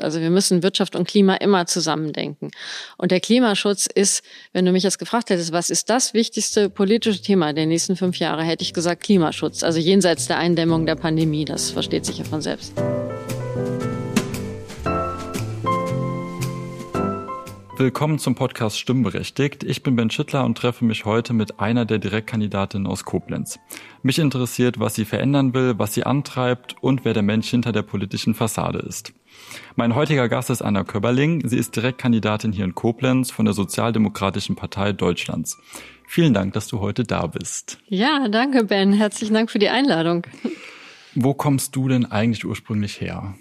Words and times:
Also 0.00 0.20
wir 0.20 0.30
müssen 0.30 0.62
Wirtschaft 0.62 0.96
und 0.96 1.08
Klima 1.08 1.34
immer 1.34 1.66
zusammendenken. 1.66 2.50
Und 2.96 3.10
der 3.10 3.20
Klimaschutz 3.20 3.86
ist, 3.86 4.22
wenn 4.52 4.64
du 4.64 4.72
mich 4.72 4.82
jetzt 4.82 4.98
gefragt 4.98 5.30
hättest, 5.30 5.52
was 5.52 5.70
ist 5.70 5.90
das 5.90 6.14
wichtigste 6.14 6.70
politische 6.70 7.22
Thema 7.22 7.52
der 7.52 7.66
nächsten 7.66 7.96
fünf 7.96 8.18
Jahre, 8.18 8.42
hätte 8.42 8.62
ich 8.62 8.72
gesagt 8.72 9.02
Klimaschutz. 9.02 9.62
Also 9.62 9.78
jenseits 9.78 10.26
der 10.26 10.38
Eindämmung 10.38 10.86
der 10.86 10.96
Pandemie, 10.96 11.44
das 11.44 11.70
versteht 11.70 12.04
sich 12.04 12.18
ja 12.18 12.24
von 12.24 12.42
selbst. 12.42 12.72
Willkommen 17.78 18.18
zum 18.18 18.34
Podcast 18.34 18.78
Stimmberechtigt. 18.78 19.62
Ich 19.62 19.82
bin 19.82 19.96
Ben 19.96 20.08
Schittler 20.08 20.46
und 20.46 20.56
treffe 20.56 20.82
mich 20.86 21.04
heute 21.04 21.34
mit 21.34 21.60
einer 21.60 21.84
der 21.84 21.98
Direktkandidatinnen 21.98 22.86
aus 22.86 23.04
Koblenz. 23.04 23.58
Mich 24.02 24.18
interessiert, 24.18 24.80
was 24.80 24.94
sie 24.94 25.04
verändern 25.04 25.52
will, 25.52 25.74
was 25.76 25.92
sie 25.92 26.04
antreibt 26.04 26.74
und 26.80 27.04
wer 27.04 27.12
der 27.12 27.22
Mensch 27.22 27.50
hinter 27.50 27.72
der 27.72 27.82
politischen 27.82 28.32
Fassade 28.32 28.78
ist. 28.78 29.12
Mein 29.74 29.94
heutiger 29.94 30.28
Gast 30.28 30.50
ist 30.50 30.62
Anna 30.62 30.84
Köberling. 30.84 31.46
Sie 31.46 31.58
ist 31.58 31.76
Direktkandidatin 31.76 32.52
hier 32.52 32.64
in 32.64 32.74
Koblenz 32.74 33.30
von 33.30 33.44
der 33.44 33.54
Sozialdemokratischen 33.54 34.56
Partei 34.56 34.92
Deutschlands. 34.92 35.58
Vielen 36.08 36.34
Dank, 36.34 36.54
dass 36.54 36.68
du 36.68 36.80
heute 36.80 37.04
da 37.04 37.26
bist. 37.26 37.78
Ja, 37.88 38.28
danke 38.28 38.64
Ben. 38.64 38.92
Herzlichen 38.92 39.34
Dank 39.34 39.50
für 39.50 39.58
die 39.58 39.68
Einladung. 39.68 40.26
Wo 41.14 41.34
kommst 41.34 41.74
du 41.74 41.88
denn 41.88 42.10
eigentlich 42.10 42.44
ursprünglich 42.44 43.00
her? 43.00 43.34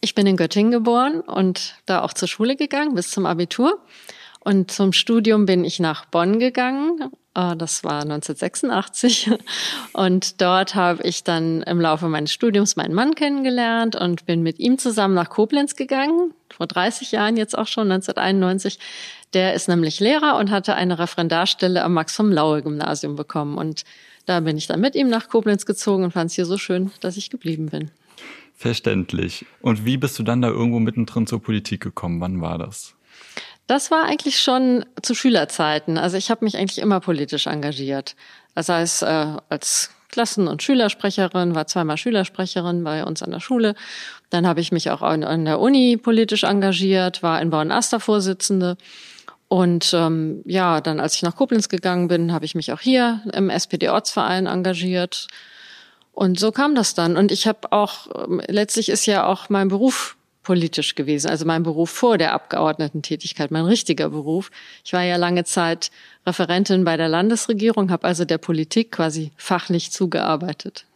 Ich 0.00 0.14
bin 0.14 0.26
in 0.26 0.36
Göttingen 0.36 0.70
geboren 0.70 1.20
und 1.20 1.76
da 1.86 2.02
auch 2.02 2.12
zur 2.12 2.28
Schule 2.28 2.56
gegangen 2.56 2.94
bis 2.94 3.10
zum 3.10 3.26
Abitur. 3.26 3.80
Und 4.40 4.70
zum 4.70 4.92
Studium 4.92 5.46
bin 5.46 5.64
ich 5.64 5.80
nach 5.80 6.04
Bonn 6.04 6.38
gegangen. 6.38 7.10
Äh, 7.36 7.56
das 7.56 7.84
war 7.84 8.02
1986. 8.02 9.30
Und 9.92 10.40
dort 10.40 10.74
habe 10.74 11.02
ich 11.02 11.22
dann 11.22 11.62
im 11.62 11.80
Laufe 11.80 12.08
meines 12.08 12.32
Studiums 12.32 12.76
meinen 12.76 12.94
Mann 12.94 13.14
kennengelernt 13.14 13.94
und 13.96 14.26
bin 14.26 14.42
mit 14.42 14.58
ihm 14.58 14.78
zusammen 14.78 15.14
nach 15.14 15.28
Koblenz 15.28 15.76
gegangen. 15.76 16.32
Vor 16.50 16.66
30 16.66 17.12
Jahren 17.12 17.36
jetzt 17.36 17.56
auch 17.56 17.66
schon, 17.66 17.90
1991. 17.92 18.78
Der 19.34 19.54
ist 19.54 19.68
nämlich 19.68 20.00
Lehrer 20.00 20.38
und 20.38 20.50
hatte 20.50 20.74
eine 20.74 20.98
Referendarstelle 20.98 21.82
am 21.84 21.94
Max 21.94 22.16
vom 22.16 22.32
Laue 22.32 22.62
Gymnasium 22.62 23.16
bekommen. 23.16 23.58
Und 23.58 23.84
da 24.24 24.40
bin 24.40 24.56
ich 24.56 24.66
dann 24.66 24.80
mit 24.80 24.94
ihm 24.94 25.08
nach 25.08 25.28
Koblenz 25.28 25.66
gezogen 25.66 26.04
und 26.04 26.12
fand 26.12 26.30
es 26.30 26.36
hier 26.36 26.46
so 26.46 26.58
schön, 26.58 26.90
dass 27.00 27.16
ich 27.16 27.30
geblieben 27.30 27.66
bin. 27.66 27.90
Verständlich. 28.54 29.44
Und 29.60 29.84
wie 29.84 29.98
bist 29.98 30.18
du 30.18 30.22
dann 30.22 30.40
da 30.40 30.48
irgendwo 30.48 30.78
mittendrin 30.78 31.26
zur 31.26 31.42
Politik 31.42 31.82
gekommen? 31.82 32.20
Wann 32.20 32.40
war 32.40 32.56
das? 32.56 32.96
Das 33.66 33.90
war 33.90 34.04
eigentlich 34.04 34.40
schon 34.40 34.84
zu 35.02 35.14
Schülerzeiten. 35.14 35.98
Also 35.98 36.16
ich 36.16 36.30
habe 36.30 36.44
mich 36.44 36.56
eigentlich 36.56 36.78
immer 36.78 37.00
politisch 37.00 37.46
engagiert. 37.46 38.14
Das 38.54 38.68
heißt, 38.68 39.02
äh, 39.02 39.36
als 39.48 39.90
Klassen- 40.08 40.48
und 40.48 40.62
Schülersprecherin, 40.62 41.54
war 41.54 41.66
zweimal 41.66 41.96
Schülersprecherin 41.96 42.84
bei 42.84 43.04
uns 43.04 43.22
an 43.22 43.32
der 43.32 43.40
Schule. 43.40 43.74
Dann 44.30 44.46
habe 44.46 44.60
ich 44.60 44.72
mich 44.72 44.90
auch 44.90 45.02
an, 45.02 45.24
an 45.24 45.44
der 45.44 45.60
Uni 45.60 45.96
politisch 45.96 46.44
engagiert, 46.44 47.22
war 47.22 47.40
in 47.42 47.50
Born-Aster 47.50 48.00
Vorsitzende. 48.00 48.76
Und 49.48 49.92
ähm, 49.94 50.42
ja, 50.44 50.80
dann 50.80 51.00
als 51.00 51.16
ich 51.16 51.22
nach 51.22 51.36
Koblenz 51.36 51.68
gegangen 51.68 52.08
bin, 52.08 52.32
habe 52.32 52.44
ich 52.44 52.54
mich 52.54 52.72
auch 52.72 52.80
hier 52.80 53.20
im 53.32 53.50
SPD-Ortsverein 53.50 54.46
engagiert, 54.46 55.28
und 56.16 56.40
so 56.40 56.50
kam 56.50 56.74
das 56.74 56.94
dann. 56.94 57.18
Und 57.18 57.30
ich 57.30 57.46
habe 57.46 57.72
auch, 57.72 58.06
ähm, 58.16 58.40
letztlich 58.48 58.88
ist 58.88 59.04
ja 59.04 59.26
auch 59.26 59.50
mein 59.50 59.68
Beruf 59.68 60.16
politisch 60.46 60.94
gewesen, 60.94 61.28
also 61.28 61.44
mein 61.44 61.64
Beruf 61.64 61.90
vor 61.90 62.18
der 62.18 62.32
Abgeordnetentätigkeit, 62.32 63.50
mein 63.50 63.64
richtiger 63.64 64.10
Beruf. 64.10 64.52
Ich 64.84 64.92
war 64.92 65.02
ja 65.02 65.16
lange 65.16 65.42
Zeit 65.42 65.90
Referentin 66.24 66.84
bei 66.84 66.96
der 66.96 67.08
Landesregierung, 67.08 67.90
habe 67.90 68.06
also 68.06 68.24
der 68.24 68.38
Politik 68.38 68.92
quasi 68.92 69.32
fachlich 69.36 69.90
zugearbeitet. 69.90 70.86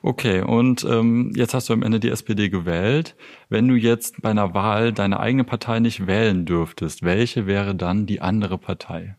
Okay, 0.00 0.40
und 0.40 0.84
ähm, 0.84 1.32
jetzt 1.36 1.52
hast 1.52 1.68
du 1.68 1.74
am 1.74 1.82
Ende 1.82 2.00
die 2.00 2.08
SPD 2.08 2.48
gewählt. 2.48 3.14
Wenn 3.50 3.68
du 3.68 3.74
jetzt 3.74 4.22
bei 4.22 4.30
einer 4.30 4.54
Wahl 4.54 4.94
deine 4.94 5.20
eigene 5.20 5.44
Partei 5.44 5.80
nicht 5.80 6.06
wählen 6.06 6.46
dürftest, 6.46 7.02
welche 7.02 7.46
wäre 7.46 7.74
dann 7.74 8.06
die 8.06 8.22
andere 8.22 8.56
Partei? 8.56 9.16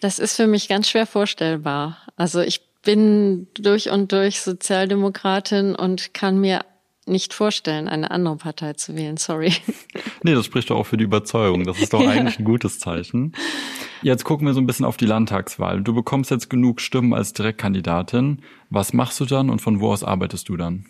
Das 0.00 0.18
ist 0.18 0.36
für 0.36 0.46
mich 0.46 0.68
ganz 0.68 0.88
schwer 0.88 1.04
vorstellbar. 1.04 1.98
Also 2.16 2.40
ich 2.40 2.62
bin 2.82 3.48
durch 3.52 3.90
und 3.90 4.12
durch 4.12 4.40
Sozialdemokratin 4.40 5.74
und 5.74 6.14
kann 6.14 6.40
mir 6.40 6.62
nicht 7.06 7.34
vorstellen, 7.34 7.88
eine 7.88 8.10
andere 8.10 8.36
Partei 8.36 8.74
zu 8.74 8.96
wählen. 8.96 9.16
Sorry. 9.16 9.52
Nee, 10.24 10.34
das 10.34 10.46
spricht 10.46 10.70
doch 10.70 10.76
auch 10.76 10.86
für 10.86 10.96
die 10.96 11.02
Überzeugung. 11.02 11.64
Das 11.64 11.80
ist 11.80 11.92
doch 11.92 12.00
ja. 12.04 12.10
eigentlich 12.10 12.38
ein 12.38 12.44
gutes 12.44 12.78
Zeichen. 12.78 13.32
Jetzt 14.02 14.22
gucken 14.22 14.46
wir 14.46 14.54
so 14.54 14.60
ein 14.60 14.66
bisschen 14.66 14.86
auf 14.86 14.96
die 14.96 15.06
Landtagswahl. 15.06 15.82
Du 15.82 15.92
bekommst 15.92 16.30
jetzt 16.30 16.48
genug 16.48 16.80
Stimmen 16.80 17.12
als 17.12 17.32
Direktkandidatin. 17.32 18.40
Was 18.70 18.92
machst 18.92 19.18
du 19.18 19.24
dann 19.24 19.50
und 19.50 19.60
von 19.60 19.80
wo 19.80 19.90
aus 19.90 20.04
arbeitest 20.04 20.48
du 20.48 20.56
dann? 20.56 20.86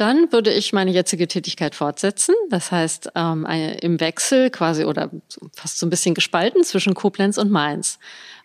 Dann 0.00 0.32
würde 0.32 0.50
ich 0.50 0.72
meine 0.72 0.90
jetzige 0.92 1.28
Tätigkeit 1.28 1.74
fortsetzen. 1.74 2.34
Das 2.48 2.72
heißt, 2.72 3.10
ähm, 3.16 3.44
im 3.82 4.00
Wechsel 4.00 4.48
quasi 4.48 4.86
oder 4.86 5.10
fast 5.54 5.78
so 5.78 5.84
ein 5.84 5.90
bisschen 5.90 6.14
gespalten 6.14 6.64
zwischen 6.64 6.94
Koblenz 6.94 7.36
und 7.36 7.50
Mainz. 7.50 7.98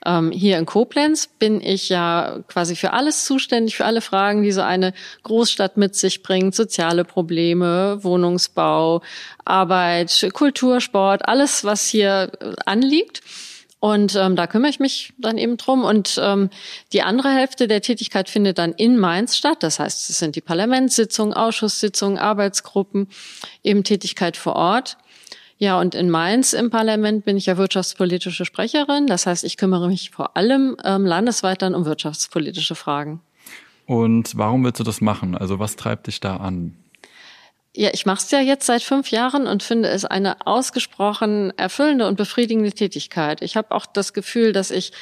Ähm, 0.05 0.31
hier 0.31 0.57
in 0.57 0.65
Koblenz 0.65 1.27
bin 1.27 1.61
ich 1.61 1.87
ja 1.87 2.39
quasi 2.49 2.75
für 2.75 2.91
alles 2.91 3.23
zuständig, 3.23 3.77
für 3.77 3.85
alle 3.85 4.01
Fragen, 4.01 4.43
die 4.43 4.51
so 4.51 4.63
eine 4.63 4.93
Großstadt 5.23 5.77
mit 5.77 5.95
sich 5.95 6.23
bringt. 6.23 6.53
Soziale 6.55 7.05
Probleme, 7.05 8.03
Wohnungsbau, 8.03 9.01
Arbeit, 9.45 10.27
Kultur, 10.33 10.81
Sport, 10.81 11.25
alles, 11.25 11.63
was 11.63 11.87
hier 11.87 12.33
anliegt. 12.65 13.21
Und 13.79 14.15
ähm, 14.15 14.35
da 14.35 14.47
kümmere 14.47 14.69
ich 14.69 14.79
mich 14.79 15.13
dann 15.17 15.37
eben 15.37 15.57
drum. 15.57 15.83
Und 15.83 16.19
ähm, 16.21 16.49
die 16.93 17.03
andere 17.03 17.29
Hälfte 17.29 17.67
der 17.67 17.81
Tätigkeit 17.81 18.29
findet 18.29 18.57
dann 18.57 18.73
in 18.73 18.97
Mainz 18.97 19.35
statt. 19.35 19.61
Das 19.61 19.79
heißt, 19.79 20.09
es 20.09 20.17
sind 20.17 20.35
die 20.35 20.41
Parlamentssitzungen, 20.41 21.33
Ausschusssitzungen, 21.33 22.17
Arbeitsgruppen, 22.17 23.07
eben 23.63 23.83
Tätigkeit 23.83 24.37
vor 24.37 24.55
Ort. 24.55 24.97
Ja, 25.57 25.79
und 25.79 25.95
in 25.95 26.09
Mainz 26.09 26.53
im 26.53 26.69
Parlament 26.69 27.23
bin 27.25 27.37
ich 27.37 27.45
ja 27.45 27.57
wirtschaftspolitische 27.57 28.43
Sprecherin. 28.43 29.07
Das 29.07 29.25
heißt, 29.25 29.43
ich 29.43 29.55
kümmere 29.55 29.87
mich 29.87 30.11
vor 30.11 30.35
allem 30.35 30.75
ähm, 30.83 31.05
landesweit 31.05 31.61
dann 31.61 31.75
um 31.75 31.85
wirtschaftspolitische 31.85 32.75
Fragen. 32.75 33.21
Und 33.85 34.37
warum 34.37 34.63
willst 34.63 34.79
du 34.79 34.83
das 34.83 34.99
machen? 34.99 35.37
Also 35.37 35.59
was 35.59 35.75
treibt 35.75 36.07
dich 36.07 36.19
da 36.19 36.37
an? 36.37 36.75
Ja, 37.77 37.89
ich 37.93 38.05
mache 38.05 38.19
es 38.23 38.31
ja 38.31 38.39
jetzt 38.39 38.65
seit 38.65 38.83
fünf 38.83 39.11
Jahren 39.11 39.47
und 39.47 39.61
finde 39.61 39.89
es 39.89 40.05
eine 40.05 40.47
ausgesprochen 40.47 41.51
erfüllende 41.57 42.07
und 42.07 42.15
befriedigende 42.15 42.71
Tätigkeit. 42.71 43.41
Ich 43.41 43.57
habe 43.57 43.71
auch 43.71 43.85
das 43.85 44.13
Gefühl, 44.13 44.53
dass 44.53 44.71
ich 44.71 44.93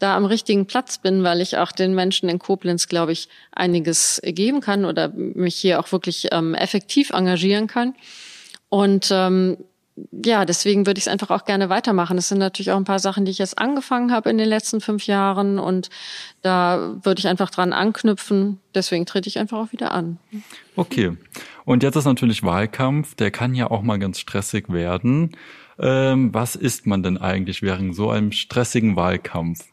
da 0.00 0.16
am 0.16 0.24
richtigen 0.24 0.66
Platz 0.66 0.98
bin, 0.98 1.22
weil 1.22 1.40
ich 1.40 1.56
auch 1.56 1.70
den 1.70 1.94
Menschen 1.94 2.28
in 2.28 2.40
Koblenz, 2.40 2.88
glaube 2.88 3.12
ich, 3.12 3.28
einiges 3.52 4.20
geben 4.24 4.60
kann 4.60 4.84
oder 4.84 5.08
mich 5.14 5.54
hier 5.54 5.78
auch 5.78 5.92
wirklich 5.92 6.28
ähm, 6.32 6.54
effektiv 6.54 7.10
engagieren 7.10 7.68
kann. 7.68 7.94
Und 8.68 9.08
ähm, 9.12 9.58
ja, 10.24 10.44
deswegen 10.44 10.86
würde 10.86 10.98
ich 10.98 11.06
es 11.06 11.12
einfach 11.12 11.30
auch 11.30 11.44
gerne 11.44 11.68
weitermachen. 11.70 12.18
Es 12.18 12.28
sind 12.28 12.38
natürlich 12.38 12.70
auch 12.70 12.76
ein 12.76 12.84
paar 12.84 12.98
Sachen, 12.98 13.24
die 13.24 13.30
ich 13.30 13.38
jetzt 13.38 13.58
angefangen 13.58 14.12
habe 14.12 14.28
in 14.28 14.36
den 14.36 14.48
letzten 14.48 14.80
fünf 14.80 15.06
Jahren 15.06 15.58
und 15.58 15.88
da 16.42 16.96
würde 17.02 17.18
ich 17.18 17.28
einfach 17.28 17.50
dran 17.50 17.72
anknüpfen. 17.72 18.60
Deswegen 18.74 19.06
trete 19.06 19.28
ich 19.28 19.38
einfach 19.38 19.58
auch 19.58 19.72
wieder 19.72 19.92
an. 19.92 20.18
Okay. 20.76 21.16
Und 21.64 21.82
jetzt 21.82 21.96
ist 21.96 22.04
natürlich 22.04 22.42
Wahlkampf. 22.42 23.14
Der 23.14 23.30
kann 23.30 23.54
ja 23.54 23.70
auch 23.70 23.82
mal 23.82 23.98
ganz 23.98 24.20
stressig 24.20 24.68
werden. 24.68 25.36
Ähm, 25.78 26.32
was 26.32 26.56
isst 26.56 26.86
man 26.86 27.02
denn 27.02 27.18
eigentlich 27.18 27.62
während 27.62 27.94
so 27.96 28.10
einem 28.10 28.32
stressigen 28.32 28.96
Wahlkampf? 28.96 29.64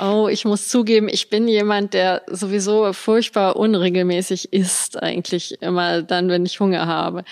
Oh, 0.00 0.28
ich 0.30 0.44
muss 0.44 0.68
zugeben, 0.68 1.08
ich 1.08 1.28
bin 1.28 1.48
jemand, 1.48 1.92
der 1.92 2.22
sowieso 2.28 2.92
furchtbar 2.92 3.56
unregelmäßig 3.56 4.52
isst, 4.52 5.02
eigentlich 5.02 5.60
immer 5.60 6.02
dann, 6.02 6.28
wenn 6.28 6.46
ich 6.46 6.60
Hunger 6.60 6.86
habe. 6.86 7.24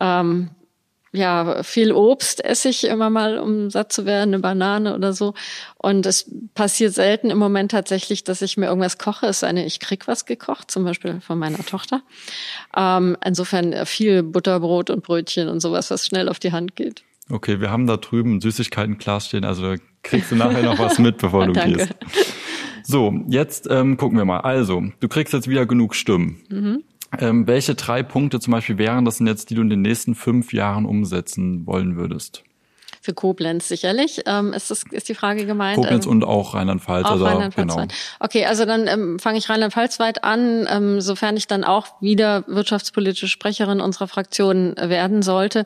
Ähm, 0.00 0.50
ja, 1.12 1.62
viel 1.64 1.92
Obst 1.92 2.44
esse 2.44 2.68
ich 2.68 2.84
immer 2.84 3.10
mal, 3.10 3.38
um 3.38 3.70
satt 3.70 3.92
zu 3.92 4.06
werden, 4.06 4.34
eine 4.34 4.38
Banane 4.38 4.94
oder 4.94 5.12
so. 5.12 5.34
Und 5.76 6.06
es 6.06 6.30
passiert 6.54 6.94
selten 6.94 7.30
im 7.30 7.38
Moment 7.38 7.72
tatsächlich, 7.72 8.22
dass 8.22 8.42
ich 8.42 8.56
mir 8.56 8.66
irgendwas 8.66 8.98
koche. 8.98 9.26
Es 9.26 9.40
sei 9.40 9.52
denn, 9.52 9.66
ich 9.66 9.80
krieg 9.80 10.06
was 10.06 10.24
gekocht, 10.24 10.70
zum 10.70 10.84
Beispiel 10.84 11.20
von 11.20 11.38
meiner 11.38 11.64
Tochter. 11.64 12.02
Ähm, 12.76 13.16
insofern 13.24 13.86
viel 13.86 14.22
Butterbrot 14.22 14.90
und 14.90 15.02
Brötchen 15.02 15.48
und 15.48 15.60
sowas, 15.60 15.90
was 15.90 16.06
schnell 16.06 16.28
auf 16.28 16.38
die 16.38 16.52
Hand 16.52 16.76
geht. 16.76 17.02
Okay, 17.28 17.60
wir 17.60 17.70
haben 17.70 17.86
da 17.86 17.96
drüben 17.96 18.40
Süßigkeiten-Glas 18.40 19.26
stehen, 19.26 19.44
also 19.44 19.74
kriegst 20.02 20.30
du 20.30 20.36
nachher 20.36 20.62
noch 20.62 20.78
was 20.78 20.98
mit, 20.98 21.18
bevor 21.18 21.46
du 21.46 21.52
Danke. 21.54 21.78
gehst. 21.78 21.94
So, 22.82 23.14
jetzt 23.28 23.68
ähm, 23.70 23.96
gucken 23.96 24.18
wir 24.18 24.24
mal. 24.24 24.40
Also, 24.40 24.82
du 25.00 25.08
kriegst 25.08 25.32
jetzt 25.32 25.48
wieder 25.48 25.66
genug 25.66 25.94
Stimmen. 25.94 26.40
Mhm. 26.48 26.84
Ähm, 27.18 27.46
welche 27.46 27.74
drei 27.74 28.02
Punkte 28.02 28.40
zum 28.40 28.52
Beispiel 28.52 28.78
wären 28.78 29.04
das 29.04 29.18
denn 29.18 29.26
jetzt, 29.26 29.50
die 29.50 29.54
du 29.54 29.62
in 29.62 29.70
den 29.70 29.82
nächsten 29.82 30.14
fünf 30.14 30.52
Jahren 30.52 30.86
umsetzen 30.86 31.66
wollen 31.66 31.96
würdest? 31.96 32.44
Für 33.02 33.14
Koblenz 33.14 33.66
sicherlich. 33.66 34.20
Ähm, 34.26 34.52
ist, 34.52 34.70
das, 34.70 34.84
ist 34.90 35.08
die 35.08 35.14
Frage 35.14 35.46
gemeint? 35.46 35.76
Koblenz 35.76 36.04
ähm, 36.04 36.12
und 36.12 36.24
auch 36.24 36.52
Rheinland-Pfalz. 36.52 37.06
Auch 37.06 37.12
also, 37.12 37.24
Rheinland-Pfalz. 37.24 37.74
Genau. 37.74 37.86
Okay, 38.20 38.44
also 38.44 38.66
dann 38.66 38.86
ähm, 38.86 39.18
fange 39.18 39.38
ich 39.38 39.48
Rheinland-Pfalz 39.48 39.98
weit 39.98 40.22
an, 40.22 40.68
ähm, 40.70 41.00
sofern 41.00 41.34
ich 41.38 41.46
dann 41.46 41.64
auch 41.64 41.86
wieder 42.02 42.44
wirtschaftspolitische 42.46 43.28
Sprecherin 43.28 43.80
unserer 43.80 44.06
Fraktion 44.06 44.76
werden 44.76 45.22
sollte, 45.22 45.64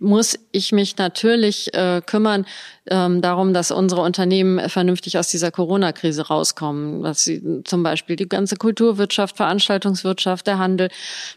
muss 0.00 0.36
ich 0.50 0.72
mich 0.72 0.96
natürlich 0.96 1.72
äh, 1.72 2.02
kümmern, 2.04 2.46
ähm, 2.90 3.20
darum, 3.20 3.54
dass 3.54 3.70
unsere 3.70 4.00
Unternehmen 4.00 4.68
vernünftig 4.68 5.16
aus 5.16 5.28
dieser 5.28 5.52
Corona-Krise 5.52 6.26
rauskommen, 6.26 7.02
dass 7.02 7.22
sie 7.22 7.62
zum 7.64 7.82
Beispiel 7.82 8.16
die 8.16 8.28
ganze 8.28 8.56
Kulturwirtschaft, 8.56 9.36
Veranstaltungswirtschaft, 9.36 10.46
der 10.46 10.58
Handel, 10.58 10.88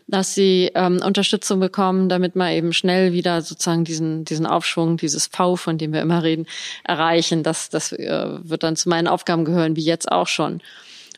dass 0.08 0.34
sie 0.34 0.72
ähm, 0.74 1.02
Unterstützung 1.06 1.60
bekommen, 1.60 2.10
damit 2.10 2.36
man 2.36 2.52
eben 2.52 2.74
schnell 2.74 3.14
wieder 3.14 3.42
sozusagen 3.42 3.84
diesen, 3.84 4.26
diesen 4.26 4.48
Aufschwung, 4.48 4.98
dieses 4.98 5.28
V, 5.28 5.56
von 5.56 5.78
dem 5.78 5.94
wir 5.94 6.02
immer 6.02 6.24
reden, 6.24 6.48
erreichen. 6.84 7.44
Das, 7.44 7.70
das 7.70 7.92
äh, 7.92 8.28
wird 8.42 8.64
dann 8.64 8.76
zu 8.76 8.90
meinen 8.90 9.08
Aufgaben 9.08 9.46
gehören, 9.46 9.76
wie 9.76 9.84
jetzt 9.84 10.12
auch 10.12 10.28
schon. 10.28 10.62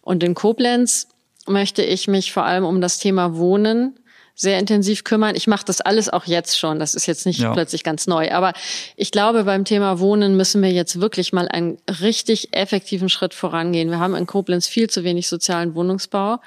Und 0.01 0.23
in 0.23 0.35
Koblenz 0.35 1.07
möchte 1.47 1.83
ich 1.83 2.07
mich 2.07 2.33
vor 2.33 2.43
allem 2.43 2.65
um 2.65 2.81
das 2.81 2.99
Thema 2.99 3.37
Wohnen 3.37 3.97
sehr 4.39 4.59
intensiv 4.59 5.03
kümmern. 5.03 5.35
Ich 5.35 5.47
mache 5.47 5.65
das 5.65 5.81
alles 5.81 6.09
auch 6.09 6.25
jetzt 6.25 6.59
schon. 6.59 6.79
Das 6.79 6.93
ist 6.93 7.07
jetzt 7.07 7.25
nicht 7.25 7.39
ja. 7.39 7.53
plötzlich 7.53 7.83
ganz 7.83 8.05
neu. 8.05 8.31
Aber 8.31 8.53
ich 8.95 9.11
glaube, 9.11 9.43
beim 9.43 9.65
Thema 9.65 9.99
Wohnen 9.99 10.37
müssen 10.37 10.61
wir 10.61 10.71
jetzt 10.71 11.01
wirklich 11.01 11.33
mal 11.33 11.47
einen 11.47 11.79
richtig 12.01 12.53
effektiven 12.53 13.09
Schritt 13.09 13.33
vorangehen. 13.33 13.89
Wir 13.89 13.99
haben 13.99 14.15
in 14.15 14.27
Koblenz 14.27 14.67
viel 14.67 14.91
zu 14.91 15.03
wenig 15.03 15.27
sozialen 15.27 15.73
Wohnungsbau. 15.73 16.37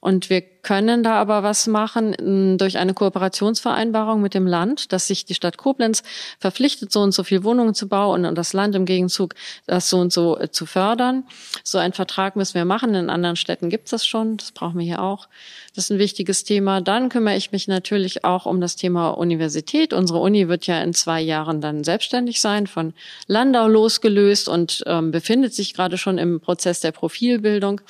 Und 0.00 0.30
wir 0.30 0.42
können 0.64 1.04
da 1.04 1.14
aber 1.14 1.42
was 1.42 1.66
machen 1.66 2.56
durch 2.58 2.78
eine 2.78 2.94
Kooperationsvereinbarung 2.94 4.20
mit 4.20 4.34
dem 4.34 4.46
Land, 4.46 4.92
dass 4.92 5.06
sich 5.06 5.24
die 5.24 5.34
Stadt 5.34 5.56
Koblenz 5.56 6.02
verpflichtet, 6.40 6.90
so 6.90 7.00
und 7.00 7.12
so 7.12 7.22
viel 7.22 7.44
Wohnungen 7.44 7.74
zu 7.74 7.88
bauen 7.88 8.24
und 8.24 8.34
das 8.36 8.52
Land 8.52 8.74
im 8.74 8.84
Gegenzug 8.84 9.34
das 9.66 9.88
so 9.88 9.98
und 9.98 10.12
so 10.12 10.38
äh, 10.38 10.50
zu 10.50 10.66
fördern. 10.66 11.24
So 11.62 11.78
einen 11.78 11.92
Vertrag 11.92 12.36
müssen 12.36 12.54
wir 12.54 12.64
machen. 12.64 12.94
In 12.94 13.10
anderen 13.10 13.36
Städten 13.36 13.70
gibt's 13.70 13.90
das 13.90 14.06
schon. 14.06 14.36
Das 14.36 14.52
brauchen 14.52 14.78
wir 14.78 14.84
hier 14.84 15.02
auch. 15.02 15.28
Das 15.74 15.84
ist 15.84 15.90
ein 15.90 15.98
wichtiges 15.98 16.44
Thema. 16.44 16.80
Dann 16.80 17.08
kümmere 17.08 17.36
ich 17.36 17.52
mich 17.52 17.68
natürlich 17.68 18.24
auch 18.24 18.46
um 18.46 18.60
das 18.60 18.76
Thema 18.76 19.10
Universität. 19.10 19.92
Unsere 19.92 20.20
Uni 20.20 20.48
wird 20.48 20.66
ja 20.66 20.80
in 20.82 20.94
zwei 20.94 21.20
Jahren 21.20 21.60
dann 21.60 21.84
selbstständig 21.84 22.40
sein, 22.40 22.66
von 22.66 22.94
Landau 23.26 23.66
losgelöst 23.66 24.48
und 24.48 24.84
ähm, 24.86 25.10
befindet 25.10 25.54
sich 25.54 25.74
gerade 25.74 25.98
schon 25.98 26.18
im 26.18 26.40
Prozess 26.40 26.80
der 26.80 26.92
Profilbildung. 26.92 27.80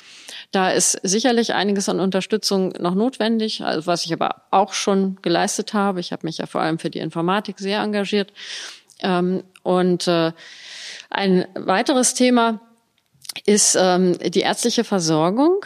Da 0.51 0.71
ist 0.71 0.99
sicherlich 1.03 1.53
einiges 1.53 1.89
an 1.89 1.99
Unterstützung 1.99 2.64
noch 2.79 2.95
notwendig, 2.95 3.61
also 3.61 3.87
was 3.87 4.05
ich 4.05 4.13
aber 4.13 4.43
auch 4.51 4.73
schon 4.73 5.17
geleistet 5.21 5.73
habe. 5.73 5.99
Ich 5.99 6.11
habe 6.11 6.25
mich 6.25 6.37
ja 6.37 6.45
vor 6.45 6.61
allem 6.61 6.79
für 6.79 6.89
die 6.89 6.99
Informatik 6.99 7.59
sehr 7.59 7.81
engagiert. 7.81 8.31
Ähm, 9.01 9.43
und 9.63 10.07
äh, 10.07 10.31
ein 11.09 11.45
weiteres 11.55 12.13
Thema 12.13 12.59
ist 13.45 13.77
ähm, 13.79 14.17
die 14.19 14.41
ärztliche 14.41 14.83
Versorgung. 14.83 15.65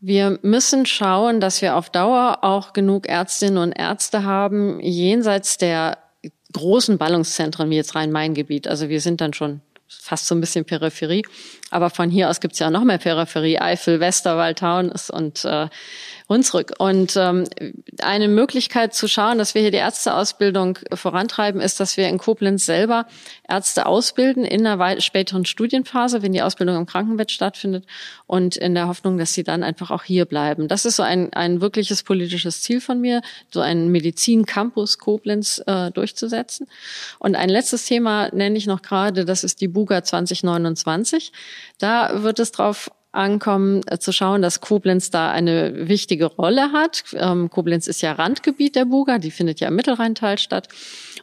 Wir 0.00 0.38
müssen 0.42 0.86
schauen, 0.86 1.40
dass 1.40 1.60
wir 1.60 1.76
auf 1.76 1.90
Dauer 1.90 2.38
auch 2.42 2.72
genug 2.72 3.06
Ärztinnen 3.06 3.58
und 3.58 3.72
Ärzte 3.72 4.24
haben, 4.24 4.80
jenseits 4.80 5.58
der 5.58 5.98
großen 6.52 6.96
Ballungszentren 6.98 7.70
wie 7.70 7.76
jetzt 7.76 7.94
Rhein-Main-Gebiet. 7.94 8.66
Also 8.66 8.88
wir 8.88 9.00
sind 9.00 9.20
dann 9.20 9.34
schon 9.34 9.60
fast 9.88 10.26
so 10.26 10.34
ein 10.34 10.40
bisschen 10.40 10.64
Peripherie. 10.64 11.24
Aber 11.70 11.90
von 11.90 12.10
hier 12.10 12.28
aus 12.28 12.40
gibt's 12.40 12.58
ja 12.58 12.70
noch 12.70 12.84
mehr 12.84 12.98
Peripherie, 12.98 13.58
Eifel, 13.58 14.00
Westerwald, 14.00 14.58
Taunus 14.58 15.10
und 15.10 15.44
äh, 15.44 15.68
Hunsrück. 16.28 16.72
Und 16.78 17.16
ähm, 17.16 17.44
eine 18.00 18.28
Möglichkeit 18.28 18.94
zu 18.94 19.08
schauen, 19.08 19.38
dass 19.38 19.54
wir 19.54 19.62
hier 19.62 19.72
die 19.72 19.78
Ärzteausbildung 19.78 20.78
vorantreiben, 20.94 21.60
ist, 21.60 21.80
dass 21.80 21.96
wir 21.96 22.08
in 22.08 22.18
Koblenz 22.18 22.66
selber 22.66 23.06
Ärzte 23.48 23.86
ausbilden 23.86 24.44
in 24.44 24.64
einer 24.66 25.00
späteren 25.00 25.44
Studienphase, 25.44 26.22
wenn 26.22 26.32
die 26.32 26.42
Ausbildung 26.42 26.76
im 26.76 26.86
Krankenbett 26.86 27.32
stattfindet 27.32 27.84
und 28.26 28.56
in 28.56 28.74
der 28.74 28.86
Hoffnung, 28.86 29.18
dass 29.18 29.34
sie 29.34 29.42
dann 29.42 29.64
einfach 29.64 29.90
auch 29.90 30.04
hier 30.04 30.24
bleiben. 30.24 30.68
Das 30.68 30.84
ist 30.84 30.96
so 30.96 31.02
ein, 31.02 31.32
ein 31.32 31.60
wirkliches 31.60 32.04
politisches 32.04 32.62
Ziel 32.62 32.80
von 32.80 33.00
mir, 33.00 33.22
so 33.52 33.60
einen 33.60 33.90
Medizin-Campus 33.90 34.98
Koblenz 34.98 35.62
äh, 35.66 35.90
durchzusetzen. 35.90 36.68
Und 37.18 37.34
ein 37.34 37.48
letztes 37.48 37.86
Thema 37.86 38.28
nenne 38.32 38.56
ich 38.56 38.66
noch 38.66 38.82
gerade, 38.82 39.24
das 39.24 39.42
ist 39.42 39.60
die 39.60 39.68
Buga 39.68 40.04
2029. 40.04 41.32
Da 41.78 42.22
wird 42.22 42.38
es 42.38 42.52
drauf 42.52 42.90
ankommen, 43.12 43.80
äh, 43.86 43.98
zu 43.98 44.12
schauen, 44.12 44.42
dass 44.42 44.60
Koblenz 44.60 45.10
da 45.10 45.30
eine 45.30 45.88
wichtige 45.88 46.26
Rolle 46.26 46.72
hat. 46.72 47.04
Ähm, 47.14 47.50
Koblenz 47.50 47.86
ist 47.86 48.02
ja 48.02 48.12
Randgebiet 48.12 48.76
der 48.76 48.84
Buga, 48.84 49.18
die 49.18 49.30
findet 49.30 49.60
ja 49.60 49.68
im 49.68 49.76
Mittelrheintal 49.76 50.38
statt. 50.38 50.68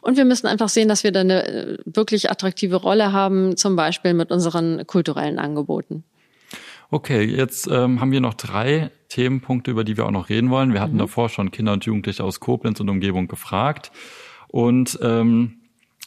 Und 0.02 0.16
wir 0.16 0.24
müssen 0.24 0.46
einfach 0.46 0.68
sehen, 0.68 0.88
dass 0.88 1.02
wir 1.04 1.12
da 1.12 1.20
eine 1.20 1.46
äh, 1.46 1.78
wirklich 1.84 2.30
attraktive 2.30 2.76
Rolle 2.76 3.12
haben, 3.12 3.56
zum 3.56 3.76
Beispiel 3.76 4.14
mit 4.14 4.30
unseren 4.30 4.86
kulturellen 4.86 5.38
Angeboten. 5.38 6.04
Okay, 6.90 7.24
jetzt 7.24 7.68
ähm, 7.70 8.00
haben 8.00 8.12
wir 8.12 8.20
noch 8.20 8.34
drei 8.34 8.90
Themenpunkte, 9.08 9.70
über 9.70 9.84
die 9.84 9.96
wir 9.96 10.06
auch 10.06 10.10
noch 10.10 10.28
reden 10.28 10.50
wollen. 10.50 10.72
Wir 10.72 10.80
hatten 10.80 10.94
mhm. 10.94 11.00
davor 11.00 11.28
schon 11.28 11.50
Kinder 11.50 11.72
und 11.72 11.84
Jugendliche 11.84 12.24
aus 12.24 12.40
Koblenz 12.40 12.80
und 12.80 12.88
Umgebung 12.88 13.28
gefragt. 13.28 13.92
Und 14.48 14.98
ähm, 15.02 15.57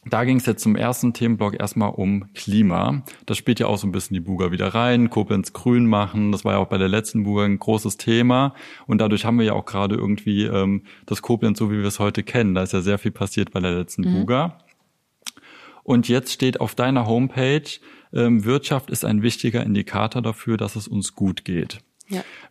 da 0.05 0.23
ging 0.23 0.37
es 0.37 0.47
jetzt 0.47 0.63
zum 0.63 0.75
ersten 0.75 1.13
Themenblock 1.13 1.59
erstmal 1.59 1.91
um 1.91 2.33
Klima. 2.33 3.03
Das 3.27 3.37
spielt 3.37 3.59
ja 3.59 3.67
auch 3.67 3.77
so 3.77 3.85
ein 3.85 3.91
bisschen 3.91 4.15
die 4.15 4.19
Buga 4.19 4.51
wieder 4.51 4.69
rein, 4.69 5.11
Koblenz 5.11 5.53
grün 5.53 5.85
machen. 5.85 6.31
Das 6.31 6.43
war 6.43 6.53
ja 6.53 6.59
auch 6.59 6.69
bei 6.69 6.79
der 6.79 6.87
letzten 6.87 7.23
Buga 7.23 7.45
ein 7.45 7.59
großes 7.59 7.97
Thema. 7.97 8.55
Und 8.87 8.99
dadurch 8.99 9.25
haben 9.25 9.37
wir 9.37 9.45
ja 9.45 9.53
auch 9.53 9.65
gerade 9.65 9.95
irgendwie 9.95 10.45
ähm, 10.45 10.83
das 11.05 11.21
Koblenz 11.21 11.59
so, 11.59 11.71
wie 11.71 11.77
wir 11.77 11.85
es 11.85 11.99
heute 11.99 12.23
kennen. 12.23 12.55
Da 12.55 12.63
ist 12.63 12.73
ja 12.73 12.81
sehr 12.81 12.97
viel 12.97 13.11
passiert 13.11 13.51
bei 13.51 13.59
der 13.59 13.73
letzten 13.73 14.01
mhm. 14.01 14.21
Buga. 14.21 14.57
Und 15.83 16.07
jetzt 16.07 16.31
steht 16.31 16.59
auf 16.59 16.73
deiner 16.73 17.05
Homepage, 17.05 17.69
ähm, 18.13 18.43
Wirtschaft 18.43 18.89
ist 18.89 19.05
ein 19.05 19.21
wichtiger 19.21 19.63
Indikator 19.63 20.21
dafür, 20.21 20.57
dass 20.57 20.75
es 20.75 20.87
uns 20.87 21.13
gut 21.13 21.45
geht. 21.45 21.79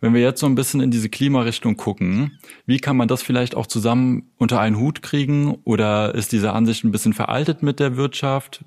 Wenn 0.00 0.14
wir 0.14 0.20
jetzt 0.20 0.40
so 0.40 0.46
ein 0.46 0.54
bisschen 0.54 0.80
in 0.80 0.90
diese 0.90 1.08
Klimarichtung 1.08 1.76
gucken, 1.76 2.38
wie 2.66 2.78
kann 2.78 2.96
man 2.96 3.08
das 3.08 3.22
vielleicht 3.22 3.54
auch 3.54 3.66
zusammen 3.66 4.30
unter 4.38 4.60
einen 4.60 4.78
Hut 4.78 5.02
kriegen? 5.02 5.58
Oder 5.64 6.14
ist 6.14 6.32
diese 6.32 6.52
Ansicht 6.52 6.84
ein 6.84 6.92
bisschen 6.92 7.12
veraltet 7.12 7.62
mit 7.62 7.78
der 7.78 7.96
Wirtschaft? 7.96 8.64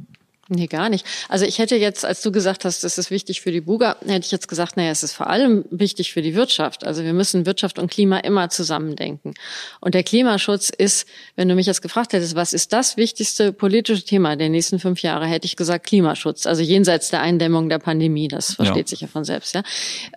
Nee, 0.55 0.67
gar 0.67 0.89
nicht. 0.89 1.05
Also 1.29 1.45
ich 1.45 1.57
hätte 1.57 1.75
jetzt, 1.75 2.05
als 2.05 2.21
du 2.21 2.31
gesagt 2.31 2.63
hast, 2.63 2.83
das 2.83 2.99
ist 2.99 3.09
wichtig 3.09 3.41
für 3.41 3.51
die 3.51 3.61
Buga, 3.61 3.97
hätte 4.05 4.25
ich 4.25 4.31
jetzt 4.31 4.47
gesagt, 4.47 4.77
naja, 4.77 4.91
es 4.91 5.01
ist 5.01 5.13
vor 5.13 5.27
allem 5.27 5.65
wichtig 5.71 6.13
für 6.13 6.21
die 6.21 6.35
Wirtschaft. 6.35 6.85
Also 6.85 7.03
wir 7.03 7.13
müssen 7.13 7.47
Wirtschaft 7.47 7.79
und 7.79 7.89
Klima 7.89 8.19
immer 8.19 8.49
zusammendenken. 8.49 9.33
Und 9.79 9.95
der 9.95 10.03
Klimaschutz 10.03 10.69
ist, 10.69 11.07
wenn 11.35 11.49
du 11.49 11.55
mich 11.55 11.65
jetzt 11.65 11.81
gefragt 11.81 12.13
hättest, 12.13 12.35
was 12.35 12.53
ist 12.53 12.71
das 12.71 12.97
wichtigste 12.97 13.51
politische 13.51 14.03
Thema 14.03 14.35
der 14.35 14.49
nächsten 14.49 14.77
fünf 14.77 15.01
Jahre, 15.01 15.25
hätte 15.25 15.45
ich 15.45 15.55
gesagt 15.55 15.87
Klimaschutz. 15.87 16.45
Also 16.45 16.61
jenseits 16.61 17.09
der 17.09 17.21
Eindämmung 17.21 17.67
der 17.67 17.79
Pandemie, 17.79 18.27
das 18.27 18.53
versteht 18.53 18.87
ja. 18.87 18.87
sich 18.87 19.01
ja 19.01 19.07
von 19.07 19.23
selbst. 19.23 19.55
Ja, 19.55 19.63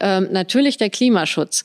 ähm, 0.01 0.29
Natürlich 0.33 0.77
der 0.77 0.91
Klimaschutz. 0.91 1.65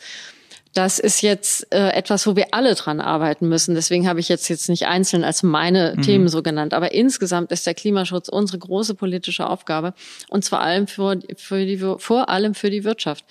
Das 0.74 1.00
ist 1.00 1.22
jetzt 1.22 1.74
äh, 1.74 1.90
etwas, 1.90 2.26
wo 2.26 2.36
wir 2.36 2.54
alle 2.54 2.76
dran 2.76 3.02
arbeiten 3.02 3.50
müssen. 3.50 3.76
Deswegen 3.76 4.08
habe 4.08 4.22
ich 4.22 4.30
jetzt 4.30 4.48
jetzt 4.48 4.70
nicht 4.70 4.88
einzeln 4.88 5.24
als 5.24 5.44
meine 5.44 5.96
mhm. 5.98 6.02
Themen 6.02 6.28
so 6.30 6.42
genannt. 6.42 6.74
Aber 6.74 6.94
insgesamt 6.94 7.52
ist 7.52 7.68
der 7.68 7.74
Klimaschutz 7.74 8.30
unsere 8.30 8.60
große 8.60 8.96
politische 8.96 9.50
Aufgabe 9.50 9.94
und 10.30 10.46
zwar 10.46 10.62
allem 10.62 10.88
für, 10.88 11.20
für 11.36 11.66
die, 11.66 11.78
vor 11.78 12.30
allem 12.30 12.56
für 12.56 12.70
die 12.70 12.84
Wirtschaft. 12.86 13.26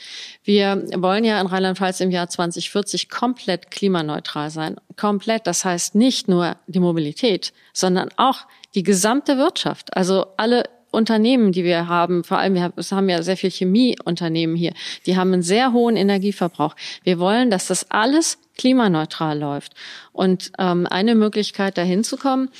Wir 0.45 0.85
wollen 0.97 1.25
ja 1.25 1.41
in 1.41 1.47
Rheinland-Pfalz 1.47 2.01
im 2.01 2.11
Jahr 2.11 2.29
2040 2.29 3.09
komplett 3.09 3.71
klimaneutral 3.71 4.51
sein. 4.51 4.77
Komplett. 4.97 5.47
Das 5.47 5.65
heißt 5.65 5.95
nicht 5.95 6.29
nur 6.29 6.57
die 6.67 6.81
Mobilität, 6.81 7.53
sondern 7.73 8.11
auch 8.17 8.47
die 8.75 8.83
gesamte 8.83 9.39
Wirtschaft. 9.39 9.97
Also 9.97 10.27
alle 10.37 10.65
Unternehmen, 10.91 11.53
die 11.53 11.65
wir 11.65 11.89
haben, 11.89 12.25
vor 12.25 12.39
allem 12.39 12.55
wir 12.55 12.73
haben 12.91 13.09
ja 13.09 13.23
sehr 13.23 13.37
viel 13.37 13.51
Chemieunternehmen 13.51 14.57
hier, 14.57 14.73
die 15.07 15.17
haben 15.17 15.33
einen 15.33 15.43
sehr 15.43 15.73
hohen 15.73 15.97
Energieverbrauch. 15.97 16.75
Wir 17.05 17.19
wollen, 17.19 17.51
dass 17.51 17.67
das 17.67 17.91
alles 17.91 18.39
klimaneutral 18.59 19.39
läuft. 19.39 19.75
Und 20.13 20.53
ähm, 20.59 20.87
eine 20.87 21.15
Möglichkeit, 21.15 21.79
dahin 21.79 22.05
zu 22.05 22.17
kommen, 22.17 22.51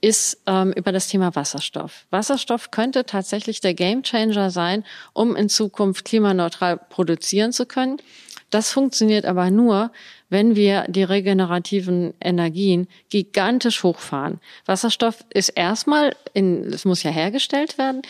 ist 0.00 0.40
ähm, 0.46 0.72
über 0.72 0.92
das 0.92 1.08
Thema 1.08 1.34
Wasserstoff. 1.34 2.06
Wasserstoff 2.10 2.70
könnte 2.70 3.04
tatsächlich 3.04 3.60
der 3.60 3.74
Gamechanger 3.74 4.50
sein, 4.50 4.84
um 5.12 5.34
in 5.34 5.48
Zukunft 5.48 6.04
klimaneutral 6.04 6.78
produzieren 6.78 7.52
zu 7.52 7.66
können. 7.66 7.96
Das 8.50 8.72
funktioniert 8.72 9.26
aber 9.26 9.50
nur, 9.50 9.90
wenn 10.30 10.56
wir 10.56 10.84
die 10.88 11.02
regenerativen 11.02 12.14
Energien 12.20 12.88
gigantisch 13.10 13.82
hochfahren. 13.82 14.40
Wasserstoff 14.66 15.24
ist 15.32 15.50
erstmal, 15.50 16.14
in, 16.34 16.64
es 16.72 16.84
muss 16.84 17.02
ja 17.02 17.10
hergestellt 17.10 17.78
werden, 17.78 18.02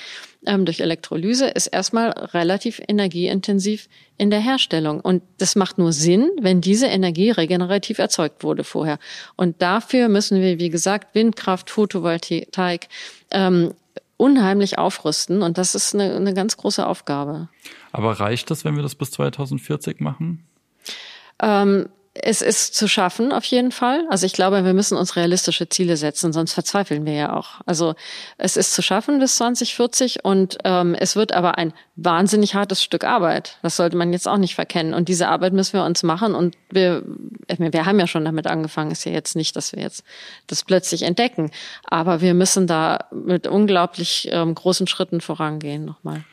ähm, 0.47 0.65
durch 0.65 0.81
Elektrolyse, 0.81 1.49
ist 1.49 1.69
erstmal 1.69 2.11
relativ 2.11 2.81
energieintensiv 2.87 3.89
in 4.17 4.31
der 4.31 4.41
Herstellung. 4.41 5.01
Und 5.01 5.23
das 5.39 5.57
macht 5.57 5.79
nur 5.79 5.93
Sinn, 5.93 6.31
wenn 6.41 6.61
diese 6.61 6.87
Energie 6.87 7.31
regenerativ 7.31 7.99
erzeugt 7.99 8.45
wurde 8.45 8.65
vorher. 8.65 8.99
Und 9.37 9.61
dafür 9.63 10.09
müssen 10.09 10.41
wir, 10.41 10.59
wie 10.59 10.71
gesagt, 10.71 11.15
Windkraft, 11.15 11.71
Photovoltaik, 11.71 12.89
ähm, 13.31 13.75
unheimlich 14.19 14.77
aufrüsten. 14.77 15.41
Und 15.41 15.57
das 15.57 15.75
ist 15.75 15.95
eine, 15.95 16.15
eine 16.15 16.35
ganz 16.35 16.59
große 16.59 16.87
Aufgabe. 16.87 17.49
Aber 17.93 18.21
reicht 18.21 18.51
das, 18.51 18.67
wenn 18.67 18.77
wir 18.77 18.83
das 18.83 18.95
bis 18.95 19.13
2040 19.13 20.01
machen? 20.01 20.45
Ähm, 21.41 21.89
Es 22.23 22.43
ist 22.43 22.75
zu 22.75 22.89
schaffen, 22.89 23.33
auf 23.33 23.45
jeden 23.45 23.73
Fall. 23.73 24.05
Also 24.11 24.27
ich 24.27 24.33
glaube, 24.33 24.65
wir 24.65 24.75
müssen 24.75 24.97
uns 24.97 25.17
realistische 25.17 25.69
Ziele 25.69 25.97
setzen, 25.97 26.33
sonst 26.33 26.53
verzweifeln 26.53 27.05
wir 27.07 27.13
ja 27.13 27.37
auch. 27.37 27.61
Also 27.67 27.95
es 28.37 28.57
ist 28.57 28.75
zu 28.75 28.83
schaffen 28.83 29.19
bis 29.19 29.37
2040 29.37 30.25
und 30.25 30.59
ähm, 30.65 30.95
es 30.95 31.17
wird 31.17 31.33
aber 31.33 31.59
ein 31.59 31.73
wahnsinnig 31.97 32.55
hartes 32.55 32.83
Stück 32.83 33.05
Arbeit. 33.05 33.59
Das 33.63 33.77
sollte 33.77 33.97
man 33.97 34.13
jetzt 34.13 34.29
auch 34.29 34.37
nicht 34.37 34.55
verkennen. 34.55 34.95
Und 34.95 35.09
diese 35.09 35.29
Arbeit 35.29 35.53
müssen 35.53 35.75
wir 35.75 35.85
uns 35.85 36.03
machen 36.03 36.35
und 36.35 36.57
wir, 36.71 37.03
wir 37.47 37.87
haben 37.87 37.99
ja 37.99 38.07
schon 38.07 38.25
damit 38.25 38.47
angefangen. 38.47 38.91
Ist 38.91 39.05
ja 39.05 39.13
jetzt 39.13 39.37
nicht, 39.37 39.57
dass 39.57 39.73
wir 39.73 39.83
jetzt 39.83 40.05
das 40.47 40.65
plötzlich 40.65 41.03
entdecken. 41.03 41.51
Aber 41.85 42.21
wir 42.21 42.35
müssen 42.35 42.67
da 42.67 43.07
mit 43.11 43.47
unglaublich 43.47 44.29
ähm, 44.31 44.55
großen 44.55 44.87
Schritten 44.87 45.21
vorangehen 45.21 45.85
nochmal. 45.85 46.25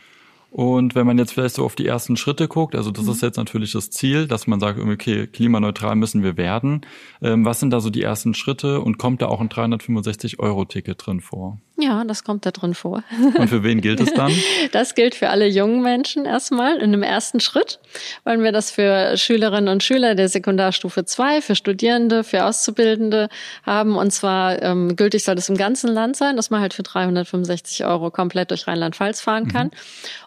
Und 0.58 0.96
wenn 0.96 1.06
man 1.06 1.18
jetzt 1.18 1.34
vielleicht 1.34 1.56
so 1.56 1.66
auf 1.66 1.76
die 1.76 1.86
ersten 1.86 2.16
Schritte 2.16 2.48
guckt, 2.48 2.76
also 2.76 2.90
das 2.90 3.04
mhm. 3.04 3.12
ist 3.12 3.22
jetzt 3.22 3.36
natürlich 3.36 3.74
das 3.74 3.90
Ziel, 3.90 4.26
dass 4.26 4.48
man 4.48 4.62
sagt, 4.62 4.80
okay, 4.80 5.28
klimaneutral 5.28 5.98
müssen 5.98 6.24
wir 6.24 6.38
werden. 6.38 6.86
Ähm, 7.22 7.44
was 7.44 7.60
sind 7.60 7.72
da 7.72 7.82
so 7.82 7.90
die 7.90 8.02
ersten 8.02 8.34
Schritte 8.34 8.80
und 8.80 8.98
kommt 8.98 9.22
da 9.22 9.28
auch 9.28 9.42
ein 9.42 9.50
365-Euro-Ticket 9.50 11.06
drin 11.06 11.20
vor? 11.20 11.60
Ja, 11.77 12.05
das 12.05 12.24
kommt 12.24 12.46
da 12.46 12.51
drin 12.51 12.74
vor. 12.74 13.03
Und 13.38 13.50
für 13.50 13.63
wen 13.63 13.82
gilt 13.82 14.00
es 14.00 14.13
dann? 14.13 14.32
Das 14.72 14.96
gilt 14.96 15.15
für 15.15 15.29
alle 15.29 15.48
jungen 15.48 15.82
Menschen 15.82 16.25
erstmal 16.25 16.77
in 16.77 16.94
einem 16.94 17.03
ersten 17.03 17.39
Schritt, 17.39 17.79
weil 18.24 18.41
wir 18.41 18.51
das 18.51 18.72
für 18.72 19.17
Schülerinnen 19.17 19.67
und 19.67 19.84
Schüler 19.84 20.15
der 20.15 20.29
Sekundarstufe 20.29 21.05
2, 21.05 21.41
für 21.41 21.55
Studierende, 21.55 22.24
für 22.24 22.46
Auszubildende 22.46 23.29
haben. 23.63 23.98
Und 23.98 24.12
zwar 24.12 24.62
ähm, 24.62 24.96
gültig 24.96 25.24
soll 25.24 25.36
das 25.36 25.50
im 25.50 25.58
ganzen 25.58 25.94
Land 25.94 26.15
sein, 26.15 26.36
dass 26.38 26.50
man 26.50 26.62
halt 26.62 26.74
für 26.74 26.84
365 26.84 27.86
Euro 27.86 28.10
komplett 28.10 28.51
durch 28.51 28.67
Rheinland-Pfalz 28.67 29.22
fahren 29.22 29.48
kann. 29.48 29.67
Mhm. 29.67 29.72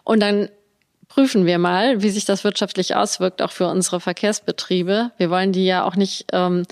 Und 0.03 0.19
dann 0.21 0.49
prüfen 1.07 1.45
wir 1.45 1.57
mal, 1.57 2.01
wie 2.01 2.09
sich 2.09 2.25
das 2.25 2.43
wirtschaftlich 2.43 2.95
auswirkt, 2.95 3.41
auch 3.41 3.51
für 3.51 3.67
unsere 3.67 3.99
Verkehrsbetriebe. 3.99 5.11
Wir 5.17 5.29
wollen 5.29 5.51
die 5.51 5.65
ja 5.65 5.83
auch 5.83 5.95
nicht 5.95 6.27
ähm, 6.31 6.63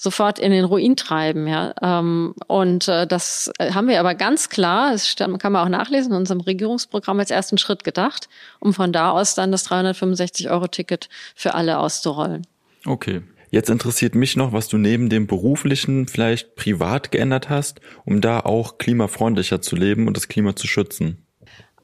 sofort 0.00 0.38
in 0.38 0.50
den 0.50 0.64
Ruin 0.64 0.96
treiben. 0.96 1.46
Ja. 1.46 1.74
Ähm, 1.82 2.34
und 2.46 2.88
äh, 2.88 3.06
das 3.06 3.52
haben 3.60 3.86
wir 3.86 4.00
aber 4.00 4.14
ganz 4.14 4.48
klar, 4.48 4.92
das 4.92 5.14
kann 5.16 5.52
man 5.52 5.56
auch 5.56 5.68
nachlesen, 5.68 6.12
in 6.12 6.18
unserem 6.18 6.40
Regierungsprogramm 6.40 7.20
als 7.20 7.30
ersten 7.30 7.58
Schritt 7.58 7.84
gedacht, 7.84 8.30
um 8.60 8.72
von 8.72 8.92
da 8.92 9.10
aus 9.10 9.34
dann 9.34 9.52
das 9.52 9.68
365-Euro-Ticket 9.70 11.10
für 11.34 11.54
alle 11.54 11.78
auszurollen. 11.78 12.46
Okay. 12.86 13.20
Jetzt 13.50 13.68
interessiert 13.68 14.14
mich 14.14 14.36
noch, 14.36 14.52
was 14.52 14.68
du 14.68 14.78
neben 14.78 15.08
dem 15.08 15.26
beruflichen 15.26 16.06
vielleicht 16.06 16.54
privat 16.54 17.10
geändert 17.10 17.50
hast, 17.50 17.80
um 18.04 18.20
da 18.20 18.40
auch 18.40 18.78
klimafreundlicher 18.78 19.60
zu 19.60 19.74
leben 19.74 20.06
und 20.06 20.16
das 20.16 20.28
Klima 20.28 20.54
zu 20.54 20.66
schützen. 20.66 21.26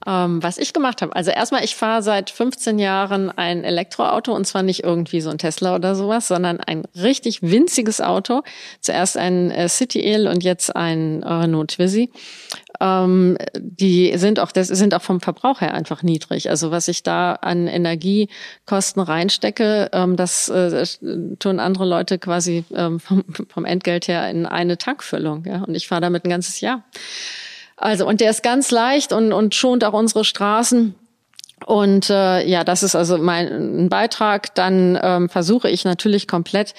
Ähm, 0.06 0.42
was 0.42 0.58
ich 0.58 0.72
gemacht 0.72 1.02
habe, 1.02 1.16
also 1.16 1.32
erstmal, 1.32 1.64
ich 1.64 1.74
fahre 1.74 2.02
seit 2.02 2.30
15 2.30 2.78
Jahren 2.78 3.30
ein 3.30 3.64
Elektroauto 3.64 4.32
und 4.32 4.46
zwar 4.46 4.62
nicht 4.62 4.84
irgendwie 4.84 5.20
so 5.20 5.30
ein 5.30 5.38
Tesla 5.38 5.74
oder 5.74 5.96
sowas, 5.96 6.28
sondern 6.28 6.60
ein 6.60 6.84
richtig 6.94 7.42
winziges 7.42 8.00
Auto. 8.00 8.42
Zuerst 8.80 9.16
ein 9.16 9.50
äh, 9.50 9.68
City 9.68 10.00
Eel 10.00 10.28
und 10.28 10.44
jetzt 10.44 10.74
ein 10.76 11.24
Renault 11.24 11.72
Twizy. 11.72 12.10
Ähm, 12.80 13.36
die 13.58 14.16
sind 14.16 14.38
auch, 14.38 14.52
das 14.52 14.68
sind 14.68 14.94
auch 14.94 15.02
vom 15.02 15.20
Verbrauch 15.20 15.60
her 15.60 15.74
einfach 15.74 16.02
niedrig. 16.02 16.50
Also 16.50 16.70
was 16.70 16.88
ich 16.88 17.02
da 17.02 17.32
an 17.32 17.66
Energiekosten 17.66 19.02
reinstecke, 19.02 19.90
ähm, 19.92 20.16
das 20.16 20.48
äh, 20.48 20.86
tun 21.38 21.58
andere 21.58 21.86
Leute 21.86 22.18
quasi 22.18 22.64
ähm, 22.74 23.00
vom, 23.00 23.24
vom 23.48 23.64
Entgelt 23.64 24.08
her 24.08 24.30
in 24.30 24.46
eine 24.46 24.78
Tankfüllung. 24.78 25.44
Ja? 25.46 25.64
Und 25.64 25.74
ich 25.74 25.88
fahre 25.88 26.00
damit 26.00 26.24
ein 26.24 26.30
ganzes 26.30 26.60
Jahr. 26.60 26.84
Also, 27.76 28.06
und 28.06 28.20
der 28.20 28.30
ist 28.30 28.42
ganz 28.42 28.70
leicht 28.70 29.12
und, 29.12 29.32
und 29.32 29.54
schont 29.54 29.84
auch 29.84 29.92
unsere 29.92 30.24
Straßen. 30.24 30.94
Und 31.64 32.10
äh, 32.10 32.46
ja, 32.46 32.64
das 32.64 32.82
ist 32.82 32.94
also 32.94 33.18
mein 33.18 33.88
Beitrag. 33.88 34.54
Dann 34.54 34.98
ähm, 35.02 35.28
versuche 35.28 35.70
ich 35.70 35.84
natürlich 35.84 36.28
komplett 36.28 36.74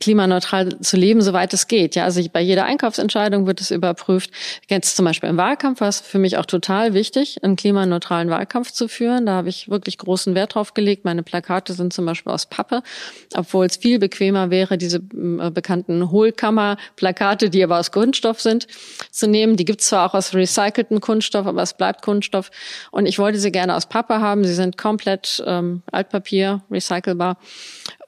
klimaneutral 0.00 0.80
zu 0.80 0.96
leben, 0.96 1.20
soweit 1.20 1.52
es 1.52 1.68
geht. 1.68 1.94
Ja, 1.96 2.04
also 2.04 2.22
bei 2.32 2.40
jeder 2.40 2.64
Einkaufsentscheidung 2.64 3.46
wird 3.46 3.60
es 3.60 3.70
überprüft. 3.70 4.30
Jetzt 4.68 4.96
zum 4.96 5.04
Beispiel 5.04 5.28
im 5.28 5.36
Wahlkampf 5.36 5.80
war 5.80 5.88
es 5.88 6.00
für 6.00 6.18
mich 6.18 6.38
auch 6.38 6.46
total 6.46 6.94
wichtig, 6.94 7.42
einen 7.42 7.56
klimaneutralen 7.56 8.30
Wahlkampf 8.30 8.72
zu 8.72 8.88
führen. 8.88 9.26
Da 9.26 9.32
habe 9.32 9.48
ich 9.48 9.68
wirklich 9.68 9.98
großen 9.98 10.34
Wert 10.34 10.54
drauf 10.54 10.74
gelegt. 10.74 11.04
Meine 11.04 11.22
Plakate 11.22 11.74
sind 11.74 11.92
zum 11.92 12.06
Beispiel 12.06 12.32
aus 12.32 12.46
Pappe, 12.46 12.82
obwohl 13.34 13.66
es 13.66 13.76
viel 13.76 13.98
bequemer 13.98 14.50
wäre, 14.50 14.78
diese 14.78 14.98
äh, 14.98 15.50
bekannten 15.50 16.10
Hohlkammer-Plakate, 16.10 17.50
die 17.50 17.62
aber 17.62 17.78
aus 17.78 17.92
Kunststoff 17.92 18.40
sind, 18.40 18.66
zu 19.10 19.26
nehmen. 19.26 19.56
Die 19.56 19.64
gibt 19.64 19.82
es 19.82 19.88
zwar 19.88 20.08
auch 20.08 20.14
aus 20.14 20.34
recycelten 20.34 21.00
Kunststoff, 21.00 21.46
aber 21.46 21.62
es 21.62 21.74
bleibt 21.74 22.02
Kunststoff. 22.02 22.50
Und 22.90 23.06
ich 23.06 23.18
wollte 23.18 23.38
sie 23.38 23.52
gerne 23.52 23.76
aus 23.76 23.86
Pappe 23.86 24.20
haben. 24.20 24.44
Sie 24.44 24.54
sind 24.54 24.78
komplett 24.78 25.42
ähm, 25.46 25.82
Altpapier, 25.92 26.62
recycelbar. 26.70 27.36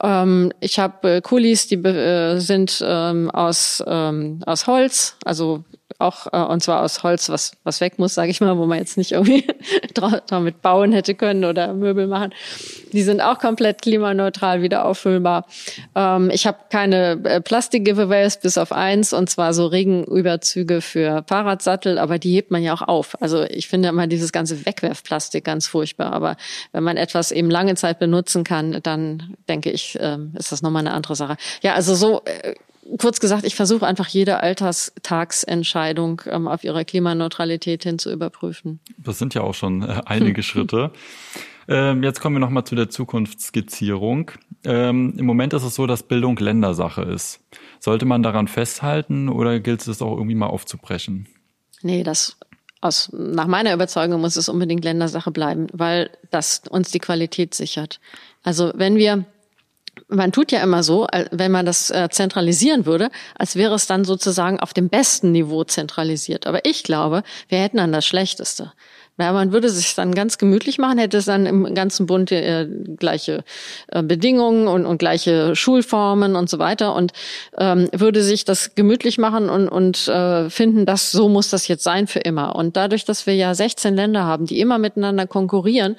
Ähm, 0.01 0.51
ich 0.59 0.79
habe 0.79 1.15
äh, 1.15 1.21
Kulis, 1.21 1.67
die 1.67 1.75
äh, 1.75 2.39
sind 2.39 2.83
ähm, 2.85 3.31
aus, 3.31 3.83
ähm, 3.87 4.41
aus 4.45 4.67
Holz, 4.67 5.17
also 5.25 5.63
auch 5.99 6.27
äh, 6.31 6.37
und 6.37 6.61
zwar 6.61 6.83
aus 6.83 7.03
Holz, 7.03 7.29
was 7.29 7.53
was 7.63 7.81
weg 7.81 7.97
muss, 7.97 8.13
sage 8.13 8.29
ich 8.29 8.41
mal, 8.41 8.57
wo 8.57 8.65
man 8.65 8.77
jetzt 8.77 8.97
nicht 8.97 9.13
irgendwie 9.13 9.47
damit 10.27 10.61
bauen 10.61 10.91
hätte 10.91 11.15
können 11.15 11.45
oder 11.45 11.73
Möbel 11.73 12.07
machen. 12.07 12.33
Die 12.93 13.01
sind 13.01 13.21
auch 13.21 13.39
komplett 13.39 13.81
klimaneutral 13.81 14.61
wieder 14.61 14.85
auffüllbar. 14.85 15.45
Ähm, 15.95 16.29
ich 16.31 16.45
habe 16.45 16.57
keine 16.69 17.19
äh, 17.23 17.41
Plastik-Giveaways 17.41 18.39
bis 18.39 18.57
auf 18.57 18.71
eins 18.71 19.11
und 19.13 19.29
zwar 19.29 19.53
so 19.53 19.65
Regenüberzüge 19.65 20.81
für 20.81 21.23
Fahrradsattel, 21.27 21.97
aber 21.97 22.19
die 22.19 22.33
hebt 22.33 22.51
man 22.51 22.63
ja 22.63 22.73
auch 22.73 22.83
auf. 22.83 23.19
Also 23.21 23.43
ich 23.43 23.67
finde 23.67 23.89
immer 23.89 24.07
dieses 24.07 24.31
ganze 24.31 24.65
Wegwerfplastik 24.65 25.43
ganz 25.43 25.67
furchtbar, 25.67 26.13
aber 26.13 26.37
wenn 26.71 26.83
man 26.83 26.97
etwas 26.97 27.31
eben 27.31 27.49
lange 27.49 27.75
Zeit 27.75 27.99
benutzen 27.99 28.43
kann, 28.43 28.79
dann 28.83 29.35
denke 29.49 29.71
ich, 29.71 29.99
äh, 29.99 30.17
ist 30.35 30.51
das 30.51 30.61
nochmal 30.61 30.81
eine 30.81 30.93
andere 30.93 31.15
Sache. 31.15 31.37
Ja, 31.61 31.73
also 31.73 31.95
so 31.95 32.21
äh, 32.25 32.53
kurz 32.99 33.19
gesagt, 33.19 33.43
ich 33.45 33.55
versuche 33.55 33.85
einfach 33.85 34.07
jede 34.07 34.41
Alterstagsentscheidung 34.41 36.21
ähm, 36.27 36.47
auf 36.47 36.63
ihre 36.63 36.85
Klimaneutralität 36.85 37.83
hin 37.83 37.99
zu 37.99 38.11
überprüfen. 38.11 38.79
Das 38.97 39.19
sind 39.19 39.33
ja 39.33 39.41
auch 39.41 39.53
schon 39.53 39.83
äh, 39.83 40.01
einige 40.05 40.43
Schritte. 40.43 40.91
Ähm, 41.67 42.03
jetzt 42.03 42.21
kommen 42.21 42.35
wir 42.35 42.39
nochmal 42.39 42.63
zu 42.63 42.75
der 42.75 42.89
Zukunftsskizzierung. 42.89 44.31
Ähm, 44.63 45.13
Im 45.17 45.25
Moment 45.25 45.53
ist 45.53 45.63
es 45.63 45.75
so, 45.75 45.85
dass 45.85 46.03
Bildung 46.03 46.37
Ländersache 46.37 47.01
ist. 47.01 47.41
Sollte 47.79 48.05
man 48.05 48.23
daran 48.23 48.47
festhalten 48.47 49.29
oder 49.29 49.59
gilt 49.59 49.85
es 49.87 50.01
auch 50.01 50.15
irgendwie 50.15 50.35
mal 50.35 50.47
aufzubrechen? 50.47 51.27
Nee, 51.81 52.03
das 52.03 52.37
aus, 52.79 53.09
nach 53.11 53.47
meiner 53.47 53.73
Überzeugung 53.73 54.21
muss 54.21 54.35
es 54.35 54.49
unbedingt 54.49 54.83
Ländersache 54.83 55.31
bleiben, 55.31 55.67
weil 55.73 56.09
das 56.31 56.61
uns 56.69 56.91
die 56.91 56.99
Qualität 56.99 57.53
sichert. 57.53 57.99
Also 58.43 58.71
wenn 58.75 58.95
wir 58.95 59.25
man 60.07 60.31
tut 60.31 60.51
ja 60.51 60.61
immer 60.61 60.83
so, 60.83 61.07
wenn 61.31 61.51
man 61.51 61.65
das 61.65 61.89
äh, 61.89 62.07
zentralisieren 62.09 62.85
würde, 62.85 63.09
als 63.35 63.55
wäre 63.55 63.75
es 63.75 63.87
dann 63.87 64.05
sozusagen 64.05 64.59
auf 64.59 64.73
dem 64.73 64.89
besten 64.89 65.31
Niveau 65.31 65.63
zentralisiert. 65.63 66.47
Aber 66.47 66.65
ich 66.65 66.83
glaube, 66.83 67.23
wir 67.49 67.59
hätten 67.59 67.77
dann 67.77 67.91
das 67.91 68.05
Schlechteste. 68.05 68.71
Ja, 69.19 69.33
man 69.33 69.51
würde 69.51 69.67
sich 69.69 69.95
dann 69.95 70.13
ganz 70.13 70.37
gemütlich 70.37 70.77
machen, 70.77 70.99
hätte 70.99 71.17
es 71.17 71.25
dann 71.25 71.47
im 71.47 71.73
ganzen 71.73 72.05
Bund 72.05 72.31
äh, 72.31 72.67
gleiche 72.99 73.43
äh, 73.87 74.03
Bedingungen 74.03 74.67
und, 74.67 74.85
und 74.85 74.99
gleiche 74.99 75.55
Schulformen 75.55 76.35
und 76.35 76.51
so 76.51 76.59
weiter 76.59 76.93
und 76.93 77.13
ähm, 77.57 77.89
würde 77.91 78.21
sich 78.21 78.45
das 78.45 78.75
gemütlich 78.75 79.17
machen 79.17 79.49
und, 79.49 79.69
und 79.69 80.07
äh, 80.07 80.51
finden, 80.51 80.85
dass 80.85 81.11
so 81.11 81.29
muss 81.29 81.49
das 81.49 81.67
jetzt 81.67 81.83
sein 81.83 82.05
für 82.05 82.19
immer. 82.19 82.55
Und 82.55 82.77
dadurch, 82.77 83.05
dass 83.05 83.25
wir 83.25 83.33
ja 83.33 83.55
16 83.55 83.95
Länder 83.95 84.23
haben, 84.23 84.45
die 84.45 84.59
immer 84.59 84.77
miteinander 84.77 85.25
konkurrieren, 85.25 85.97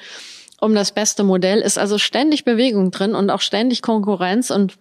um 0.61 0.75
das 0.75 0.93
beste 0.93 1.25
Modell. 1.25 1.61
Ist 1.61 1.79
also 1.79 1.99
ständig 1.99 2.45
Bewegung 2.45 2.91
drin 2.91 3.15
und 3.15 3.31
auch 3.31 3.41
ständig 3.41 3.83
Konkurrenz 3.83 4.51
und 4.51 4.79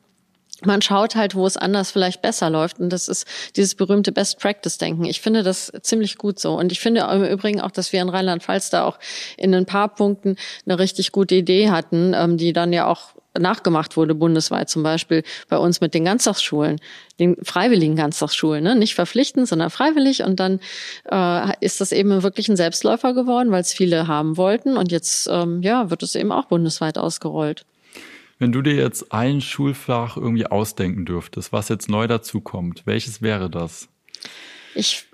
man 0.66 0.82
schaut 0.82 1.16
halt, 1.16 1.36
wo 1.36 1.46
es 1.46 1.56
anders 1.56 1.92
vielleicht 1.92 2.22
besser 2.22 2.50
läuft. 2.50 2.80
Und 2.80 2.90
das 2.90 3.08
ist 3.08 3.28
dieses 3.56 3.76
berühmte 3.76 4.12
Best-Practice-Denken. 4.12 5.06
Ich 5.06 5.22
finde 5.22 5.44
das 5.44 5.72
ziemlich 5.82 6.18
gut 6.18 6.40
so. 6.40 6.58
Und 6.58 6.72
ich 6.72 6.80
finde 6.80 7.02
im 7.02 7.24
Übrigen 7.24 7.62
auch, 7.62 7.70
dass 7.70 7.94
wir 7.94 8.02
in 8.02 8.10
Rheinland-Pfalz 8.10 8.72
da 8.72 8.84
auch 8.84 8.98
in 9.38 9.54
ein 9.54 9.68
paar 9.68 9.94
Punkten 9.94 10.36
eine 10.66 10.80
richtig 10.80 11.12
gute 11.12 11.36
Idee 11.36 11.70
hatten, 11.70 12.14
ähm, 12.16 12.38
die 12.38 12.54
dann 12.54 12.74
ja 12.74 12.88
auch 12.88 13.17
nachgemacht 13.40 13.98
wurde 13.98 14.16
bundesweit, 14.16 14.70
zum 14.70 14.84
Beispiel 14.84 15.24
bei 15.50 15.58
uns 15.58 15.82
mit 15.82 15.94
den 15.94 16.06
Ganztagsschulen, 16.06 16.80
den 17.20 17.36
freiwilligen 17.44 17.96
Ganztagsschulen, 17.96 18.64
ne? 18.64 18.76
nicht 18.76 18.96
verpflichtend, 18.96 19.48
sondern 19.48 19.70
freiwillig. 19.70 20.24
Und 20.24 20.40
dann 20.40 20.60
äh, 21.12 21.54
ist 21.62 21.82
das 21.82 21.92
eben 21.92 22.24
wirklich 22.24 22.50
ein 22.50 22.58
Selbstläufer 22.58 23.14
geworden, 23.14 23.52
weil 23.52 23.62
es 23.62 23.74
viele 23.74 24.08
haben 24.08 24.38
wollten. 24.38 24.78
Und 24.78 24.92
jetzt 24.92 25.28
ähm, 25.32 25.62
ja, 25.62 25.90
wird 25.90 26.04
es 26.04 26.16
eben 26.16 26.32
auch 26.32 26.46
bundesweit 26.46 26.98
ausgerollt. 26.98 27.66
Wenn 28.40 28.52
du 28.52 28.62
dir 28.62 28.76
jetzt 28.76 29.12
ein 29.12 29.42
Schulfach 29.42 30.16
irgendwie 30.16 30.46
ausdenken 30.46 31.06
dürftest, 31.06 31.52
was 31.52 31.70
jetzt 31.70 31.90
neu 31.90 32.08
dazukommt, 32.08 32.84
welches 32.86 33.22
wäre 33.22 33.50
das? 33.50 33.90
Ich 34.76 35.08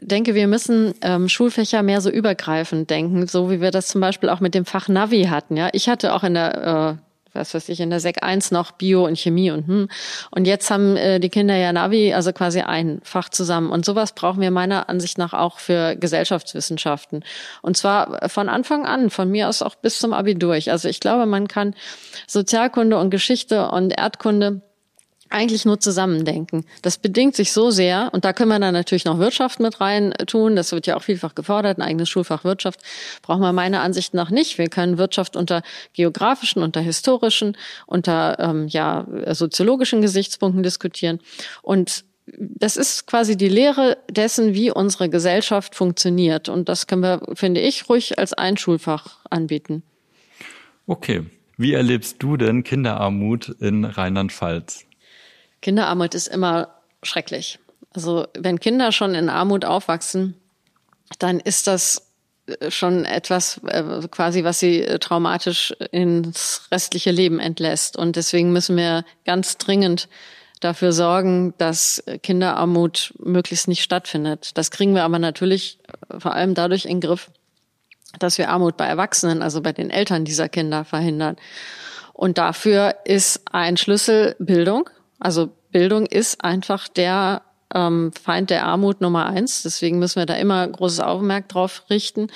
denke, 0.00 0.34
wir 0.34 0.46
müssen 0.46 0.94
ähm, 1.02 1.28
Schulfächer 1.28 1.82
mehr 1.82 2.00
so 2.00 2.10
übergreifend 2.10 2.88
denken, 2.88 3.26
so 3.26 3.50
wie 3.50 3.60
wir 3.60 3.70
das 3.70 3.88
zum 3.88 4.00
Beispiel 4.00 4.30
auch 4.30 4.40
mit 4.40 4.54
dem 4.54 4.64
Fach 4.64 4.88
Navi 4.88 5.24
hatten. 5.24 5.56
Ja, 5.56 5.68
ich 5.72 5.88
hatte 5.88 6.14
auch 6.14 6.24
in 6.24 6.34
der 6.34 6.98
äh, 6.98 7.11
was 7.32 7.54
weiß 7.54 7.68
ich, 7.68 7.80
in 7.80 7.90
der 7.90 8.00
Sek 8.00 8.22
1 8.22 8.50
noch 8.50 8.72
Bio 8.72 9.06
und 9.06 9.18
Chemie 9.18 9.50
und 9.50 9.66
hm. 9.66 9.88
Und 10.30 10.46
jetzt 10.46 10.70
haben 10.70 10.96
äh, 10.96 11.20
die 11.20 11.28
Kinder 11.28 11.56
ja 11.56 11.72
Navi, 11.72 12.12
also 12.12 12.32
quasi 12.32 12.60
ein 12.60 13.00
Fach 13.02 13.28
zusammen. 13.28 13.70
Und 13.70 13.84
sowas 13.84 14.14
brauchen 14.14 14.40
wir 14.40 14.50
meiner 14.50 14.88
Ansicht 14.88 15.18
nach 15.18 15.32
auch 15.32 15.58
für 15.58 15.96
Gesellschaftswissenschaften. 15.96 17.24
Und 17.62 17.76
zwar 17.76 18.28
von 18.28 18.48
Anfang 18.48 18.86
an, 18.86 19.10
von 19.10 19.30
mir 19.30 19.48
aus 19.48 19.62
auch 19.62 19.74
bis 19.74 19.98
zum 19.98 20.12
Abi 20.12 20.34
durch. 20.34 20.70
Also 20.70 20.88
ich 20.88 21.00
glaube, 21.00 21.26
man 21.26 21.48
kann 21.48 21.74
Sozialkunde 22.26 22.98
und 22.98 23.10
Geschichte 23.10 23.70
und 23.70 23.90
Erdkunde 23.90 24.62
eigentlich 25.32 25.64
nur 25.64 25.80
zusammendenken. 25.80 26.64
Das 26.82 26.98
bedingt 26.98 27.34
sich 27.34 27.52
so 27.52 27.70
sehr, 27.70 28.10
und 28.12 28.24
da 28.24 28.32
können 28.32 28.50
wir 28.50 28.58
dann 28.58 28.74
natürlich 28.74 29.04
noch 29.04 29.18
Wirtschaft 29.18 29.60
mit 29.60 29.80
rein 29.80 30.12
tun. 30.26 30.56
Das 30.56 30.72
wird 30.72 30.86
ja 30.86 30.96
auch 30.96 31.02
vielfach 31.02 31.34
gefordert. 31.34 31.78
Ein 31.78 31.82
eigenes 31.82 32.08
Schulfach 32.08 32.44
Wirtschaft 32.44 32.80
brauchen 33.22 33.40
wir 33.40 33.52
meiner 33.52 33.82
Ansicht 33.82 34.14
nach 34.14 34.30
nicht. 34.30 34.58
Wir 34.58 34.68
können 34.68 34.98
Wirtschaft 34.98 35.36
unter 35.36 35.62
geografischen, 35.94 36.62
unter 36.62 36.80
historischen, 36.80 37.56
unter 37.86 38.38
ähm, 38.38 38.68
ja, 38.68 39.06
soziologischen 39.30 40.02
Gesichtspunkten 40.02 40.62
diskutieren. 40.62 41.20
Und 41.62 42.04
das 42.36 42.76
ist 42.76 43.06
quasi 43.06 43.36
die 43.36 43.48
Lehre 43.48 43.98
dessen, 44.10 44.54
wie 44.54 44.70
unsere 44.70 45.08
Gesellschaft 45.08 45.74
funktioniert. 45.74 46.48
Und 46.48 46.68
das 46.68 46.86
können 46.86 47.02
wir, 47.02 47.20
finde 47.34 47.60
ich, 47.60 47.88
ruhig 47.88 48.18
als 48.18 48.32
ein 48.32 48.56
Schulfach 48.56 49.18
anbieten. 49.28 49.82
Okay. 50.86 51.24
Wie 51.58 51.74
erlebst 51.74 52.16
du 52.20 52.36
denn 52.36 52.64
Kinderarmut 52.64 53.48
in 53.60 53.84
Rheinland-Pfalz? 53.84 54.86
Kinderarmut 55.62 56.14
ist 56.14 56.28
immer 56.28 56.68
schrecklich. 57.02 57.58
Also 57.94 58.26
wenn 58.34 58.60
Kinder 58.60 58.92
schon 58.92 59.14
in 59.14 59.28
Armut 59.28 59.64
aufwachsen, 59.64 60.34
dann 61.18 61.40
ist 61.40 61.66
das 61.66 62.12
äh, 62.46 62.70
schon 62.70 63.04
etwas 63.04 63.60
äh, 63.66 64.06
quasi, 64.10 64.44
was 64.44 64.58
sie 64.58 64.82
äh, 64.82 64.98
traumatisch 64.98 65.72
ins 65.90 66.68
restliche 66.70 67.10
Leben 67.10 67.40
entlässt. 67.40 67.96
Und 67.96 68.16
deswegen 68.16 68.52
müssen 68.52 68.76
wir 68.76 69.04
ganz 69.24 69.58
dringend 69.58 70.08
dafür 70.60 70.92
sorgen, 70.92 71.54
dass 71.58 72.02
Kinderarmut 72.22 73.14
möglichst 73.18 73.66
nicht 73.66 73.82
stattfindet. 73.82 74.52
Das 74.54 74.70
kriegen 74.70 74.94
wir 74.94 75.02
aber 75.02 75.18
natürlich 75.18 75.80
vor 76.18 76.34
allem 76.34 76.54
dadurch 76.54 76.84
in 76.84 77.00
Griff, 77.00 77.30
dass 78.20 78.38
wir 78.38 78.48
Armut 78.48 78.76
bei 78.76 78.86
Erwachsenen, 78.86 79.42
also 79.42 79.60
bei 79.60 79.72
den 79.72 79.90
Eltern 79.90 80.24
dieser 80.24 80.48
Kinder 80.48 80.84
verhindern. 80.84 81.36
Und 82.12 82.38
dafür 82.38 82.94
ist 83.04 83.40
ein 83.50 83.76
Schlüssel 83.76 84.36
Bildung. 84.38 84.88
Also 85.22 85.50
Bildung 85.70 86.06
ist 86.06 86.44
einfach 86.44 86.88
der 86.88 87.42
ähm, 87.74 88.12
Feind 88.12 88.50
der 88.50 88.66
Armut 88.66 89.00
Nummer 89.00 89.26
eins. 89.26 89.62
Deswegen 89.62 89.98
müssen 89.98 90.16
wir 90.16 90.26
da 90.26 90.34
immer 90.34 90.66
großes 90.66 91.00
Augenmerk 91.00 91.48
drauf 91.48 91.84
richten. 91.90 92.28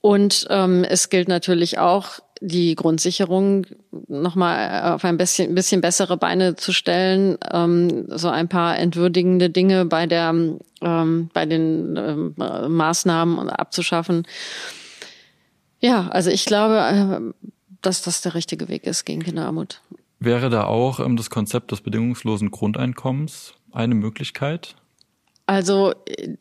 Und 0.00 0.46
ähm, 0.50 0.84
es 0.84 1.08
gilt 1.08 1.28
natürlich 1.28 1.78
auch, 1.78 2.20
die 2.40 2.74
Grundsicherung 2.74 3.66
nochmal 4.08 4.92
auf 4.92 5.04
ein 5.04 5.16
bisschen, 5.16 5.54
bisschen 5.54 5.80
bessere 5.80 6.16
Beine 6.16 6.54
zu 6.54 6.72
stellen, 6.72 7.38
ähm, 7.50 8.06
so 8.08 8.28
ein 8.28 8.48
paar 8.48 8.78
entwürdigende 8.78 9.50
Dinge 9.50 9.86
bei 9.86 10.06
der, 10.06 10.34
ähm, 10.82 11.30
bei 11.32 11.46
den 11.46 11.96
ähm, 11.96 12.34
Maßnahmen 12.36 13.48
abzuschaffen. 13.48 14.26
Ja, 15.80 16.08
also 16.08 16.30
ich 16.30 16.44
glaube, 16.44 16.76
äh, 16.76 17.46
dass 17.80 18.02
das 18.02 18.20
der 18.20 18.34
richtige 18.34 18.68
Weg 18.68 18.84
ist 18.84 19.04
gegen 19.04 19.22
Kinderarmut. 19.22 19.80
Wäre 20.26 20.50
da 20.50 20.64
auch 20.64 20.98
ähm, 20.98 21.16
das 21.16 21.30
Konzept 21.30 21.70
des 21.70 21.82
bedingungslosen 21.82 22.50
Grundeinkommens 22.50 23.54
eine 23.70 23.94
Möglichkeit? 23.94 24.74
Also 25.46 25.94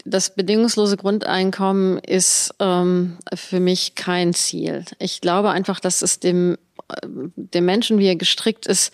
das 0.06 0.34
bedingungslose 0.34 0.98
Grundeinkommen 0.98 2.00
ist 2.00 2.56
ähm, 2.60 3.20
für 3.36 3.60
mich 3.60 3.94
kein 3.94 4.34
Ziel. 4.34 4.86
Ich 4.98 5.22
glaube 5.22 5.52
einfach, 5.52 5.80
dass 5.80 6.02
es 6.02 6.20
dem, 6.20 6.58
äh, 6.90 7.08
dem 7.36 7.66
Menschen, 7.66 8.00
wie 8.00 8.08
er 8.08 8.16
gestrickt 8.16 8.66
ist, 8.66 8.92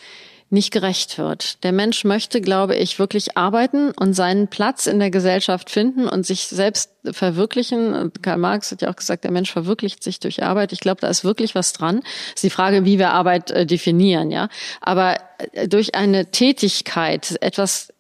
nicht 0.52 0.72
gerecht 0.72 1.18
wird. 1.18 1.64
Der 1.64 1.72
Mensch 1.72 2.04
möchte, 2.04 2.42
glaube 2.42 2.76
ich, 2.76 3.00
wirklich 3.00 3.38
arbeiten 3.38 3.92
und 3.92 4.14
seinen 4.14 4.48
Platz 4.48 4.86
in 4.86 5.00
der 5.00 5.10
Gesellschaft 5.10 5.70
finden 5.70 6.08
und 6.08 6.26
sich 6.26 6.48
selbst 6.48 6.92
verwirklichen. 7.10 8.12
Karl 8.22 8.38
Marx 8.38 8.72
hat 8.72 8.82
ja 8.82 8.90
auch 8.90 8.96
gesagt, 8.96 9.24
der 9.24 9.32
Mensch 9.32 9.52
verwirklicht 9.52 10.04
sich 10.04 10.20
durch 10.20 10.44
Arbeit. 10.44 10.74
Ich 10.74 10.82
glaube, 10.82 11.02
da 11.02 11.08
ist 11.08 11.24
wirklich 11.24 11.56
was 11.56 11.74
dran. 11.74 12.02
Das 12.02 12.36
ist 12.36 12.44
die 12.44 12.50
Frage, 12.50 12.86
wie 12.86 13.00
wir 13.00 13.12
Arbeit 13.12 13.52
äh, 13.52 13.66
definieren, 13.66 14.30
ja. 14.30 14.50
Aber 14.82 15.18
äh, 15.54 15.68
durch 15.68 15.96
eine 15.96 16.32
Tätigkeit, 16.32 17.38
etwas 17.42 17.91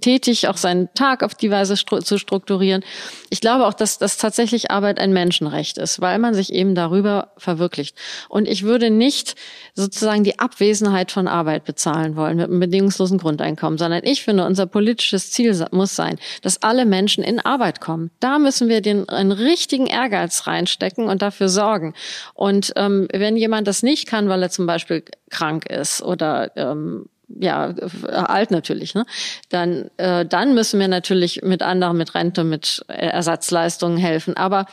tätig, 0.00 0.48
auch 0.48 0.56
seinen 0.56 0.92
Tag 0.94 1.22
auf 1.22 1.34
die 1.34 1.50
Weise 1.50 1.76
stru 1.76 1.98
zu 1.98 2.18
strukturieren. 2.18 2.84
Ich 3.30 3.40
glaube 3.40 3.66
auch, 3.66 3.74
dass 3.74 3.98
das 3.98 4.16
tatsächlich 4.16 4.70
Arbeit 4.70 4.98
ein 4.98 5.12
Menschenrecht 5.12 5.78
ist, 5.78 6.00
weil 6.00 6.18
man 6.18 6.34
sich 6.34 6.52
eben 6.52 6.74
darüber 6.74 7.32
verwirklicht. 7.36 7.96
Und 8.28 8.48
ich 8.48 8.62
würde 8.62 8.90
nicht 8.90 9.34
sozusagen 9.74 10.24
die 10.24 10.38
Abwesenheit 10.38 11.12
von 11.12 11.28
Arbeit 11.28 11.64
bezahlen 11.64 12.16
wollen 12.16 12.36
mit 12.36 12.46
einem 12.46 12.60
bedingungslosen 12.60 13.18
Grundeinkommen, 13.18 13.78
sondern 13.78 14.02
ich 14.04 14.22
finde, 14.22 14.44
unser 14.44 14.66
politisches 14.66 15.30
Ziel 15.30 15.54
muss 15.70 15.94
sein, 15.94 16.18
dass 16.42 16.62
alle 16.62 16.84
Menschen 16.84 17.22
in 17.24 17.40
Arbeit 17.40 17.80
kommen. 17.80 18.10
Da 18.20 18.38
müssen 18.38 18.68
wir 18.68 18.80
den 18.80 19.08
einen 19.08 19.32
richtigen 19.32 19.86
Ehrgeiz 19.86 20.46
reinstecken 20.46 21.08
und 21.08 21.22
dafür 21.22 21.48
sorgen. 21.48 21.94
Und 22.34 22.72
ähm, 22.76 23.08
wenn 23.12 23.36
jemand 23.36 23.68
das 23.68 23.82
nicht 23.82 24.06
kann, 24.06 24.28
weil 24.28 24.42
er 24.42 24.50
zum 24.50 24.66
Beispiel 24.66 25.04
krank 25.30 25.66
ist 25.66 26.02
oder 26.02 26.56
ähm, 26.56 27.06
ja, 27.28 27.74
alt 28.10 28.50
natürlich, 28.50 28.94
ne? 28.94 29.06
Dann, 29.48 29.90
äh, 29.96 30.26
dann 30.26 30.54
müssen 30.54 30.80
wir 30.80 30.88
natürlich 30.88 31.42
mit 31.42 31.62
anderen, 31.62 31.96
mit 31.96 32.14
Rente, 32.14 32.44
mit 32.44 32.84
Ersatzleistungen 32.88 33.96
helfen. 33.96 34.36
Aber 34.36 34.66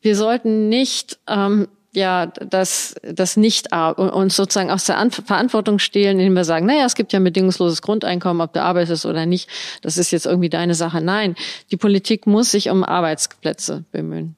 wir 0.00 0.16
sollten 0.16 0.68
nicht 0.68 1.18
ähm, 1.28 1.68
ja 1.94 2.26
das, 2.26 2.94
das 3.02 3.36
nicht 3.36 3.72
uns 3.72 4.36
sozusagen 4.36 4.70
aus 4.70 4.84
der 4.86 5.10
Verantwortung 5.10 5.78
stehlen, 5.78 6.18
indem 6.18 6.34
wir 6.34 6.44
sagen, 6.44 6.66
naja, 6.66 6.84
es 6.84 6.94
gibt 6.94 7.12
ja 7.12 7.20
ein 7.20 7.24
bedingungsloses 7.24 7.82
Grundeinkommen, 7.82 8.40
ob 8.40 8.52
du 8.52 8.62
arbeitest 8.62 9.06
oder 9.06 9.26
nicht. 9.26 9.48
Das 9.82 9.98
ist 9.98 10.10
jetzt 10.10 10.26
irgendwie 10.26 10.50
deine 10.50 10.74
Sache. 10.74 11.00
Nein, 11.00 11.36
die 11.70 11.76
Politik 11.76 12.26
muss 12.26 12.50
sich 12.50 12.70
um 12.70 12.82
Arbeitsplätze 12.84 13.84
bemühen. 13.92 14.36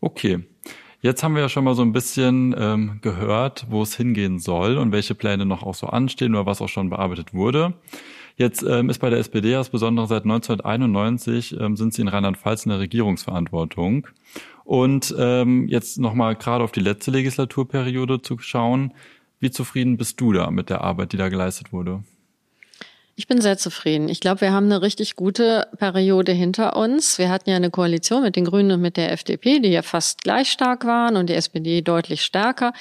Okay. 0.00 0.44
Jetzt 1.02 1.22
haben 1.22 1.34
wir 1.34 1.40
ja 1.40 1.48
schon 1.48 1.64
mal 1.64 1.74
so 1.74 1.80
ein 1.80 1.92
bisschen 1.92 2.54
ähm, 2.58 2.98
gehört, 3.00 3.66
wo 3.70 3.82
es 3.82 3.96
hingehen 3.96 4.38
soll 4.38 4.76
und 4.76 4.92
welche 4.92 5.14
Pläne 5.14 5.46
noch 5.46 5.62
auch 5.62 5.74
so 5.74 5.86
anstehen 5.86 6.34
oder 6.34 6.44
was 6.44 6.60
auch 6.60 6.68
schon 6.68 6.90
bearbeitet 6.90 7.32
wurde. 7.32 7.72
Jetzt 8.36 8.62
ähm, 8.62 8.90
ist 8.90 8.98
bei 8.98 9.08
der 9.08 9.18
SPD 9.18 9.54
insbesondere 9.54 10.06
seit 10.06 10.24
1991 10.24 11.58
ähm, 11.58 11.76
sind 11.76 11.94
sie 11.94 12.02
in 12.02 12.08
Rheinland-Pfalz 12.08 12.66
in 12.66 12.70
der 12.70 12.80
Regierungsverantwortung. 12.80 14.08
Und 14.64 15.14
ähm, 15.18 15.68
jetzt 15.68 15.98
nochmal 15.98 16.36
gerade 16.36 16.62
auf 16.62 16.72
die 16.72 16.80
letzte 16.80 17.10
Legislaturperiode 17.10 18.20
zu 18.20 18.38
schauen. 18.38 18.92
Wie 19.40 19.50
zufrieden 19.50 19.96
bist 19.96 20.20
du 20.20 20.34
da 20.34 20.50
mit 20.50 20.68
der 20.68 20.82
Arbeit, 20.82 21.12
die 21.12 21.16
da 21.16 21.30
geleistet 21.30 21.72
wurde? 21.72 22.04
Ich 23.20 23.26
bin 23.26 23.42
sehr 23.42 23.58
zufrieden. 23.58 24.08
Ich 24.08 24.20
glaube, 24.20 24.40
wir 24.40 24.52
haben 24.52 24.64
eine 24.64 24.80
richtig 24.80 25.14
gute 25.14 25.68
Periode 25.76 26.32
hinter 26.32 26.74
uns. 26.74 27.18
Wir 27.18 27.28
hatten 27.28 27.50
ja 27.50 27.56
eine 27.56 27.68
Koalition 27.68 28.22
mit 28.22 28.34
den 28.34 28.46
Grünen 28.46 28.70
und 28.72 28.80
mit 28.80 28.96
der 28.96 29.12
FDP, 29.12 29.58
die 29.58 29.68
ja 29.68 29.82
fast 29.82 30.22
gleich 30.22 30.50
stark 30.50 30.86
waren 30.86 31.18
und 31.18 31.28
die 31.28 31.34
SPD 31.34 31.82
deutlich 31.82 32.22
stärker, 32.22 32.72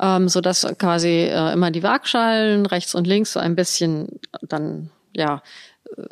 ähm, 0.00 0.28
so 0.28 0.40
dass 0.40 0.66
quasi 0.78 1.28
äh, 1.30 1.52
immer 1.52 1.70
die 1.70 1.84
Waagschalen 1.84 2.66
rechts 2.66 2.96
und 2.96 3.06
links 3.06 3.32
so 3.32 3.38
ein 3.38 3.54
bisschen 3.54 4.18
dann 4.42 4.90
ja 5.14 5.40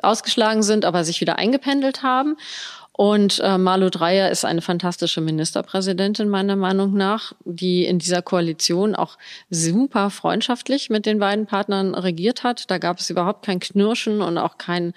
ausgeschlagen 0.03 0.63
sind, 0.63 0.85
aber 0.85 1.03
sich 1.03 1.21
wieder 1.21 1.37
eingependelt 1.41 2.05
haben. 2.05 2.37
Und 2.97 3.41
äh, 3.43 3.59
Malu 3.59 3.91
Dreyer 3.91 4.31
ist 4.31 4.45
eine 4.45 4.63
fantastische 4.63 5.21
Ministerpräsidentin 5.21 6.29
meiner 6.29 6.55
Meinung 6.55 6.95
nach, 6.95 7.33
die 7.45 7.85
in 7.85 7.99
dieser 7.99 8.23
Koalition 8.23 8.95
auch 8.95 9.19
super 9.51 10.11
freundschaftlich 10.11 10.91
mit 10.91 11.05
den 11.05 11.19
beiden 11.19 11.47
Partnern 11.47 11.97
regiert 11.97 12.45
hat. 12.45 12.71
Da 12.71 12.79
gab 12.79 13.01
es 13.01 13.11
überhaupt 13.11 13.45
kein 13.45 13.59
Knirschen 13.59 14.21
und 14.21 14.39
auch 14.39 14.59
kein 14.59 14.95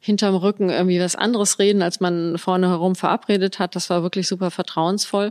hinterm 0.00 0.34
Rücken 0.34 0.70
irgendwie 0.70 1.00
was 1.00 1.14
anderes 1.14 1.60
reden, 1.60 1.82
als 1.82 2.00
man 2.00 2.36
vorne 2.36 2.68
herum 2.68 2.96
verabredet 2.96 3.60
hat. 3.60 3.76
Das 3.76 3.90
war 3.90 4.02
wirklich 4.02 4.26
super 4.26 4.50
vertrauensvoll. 4.50 5.30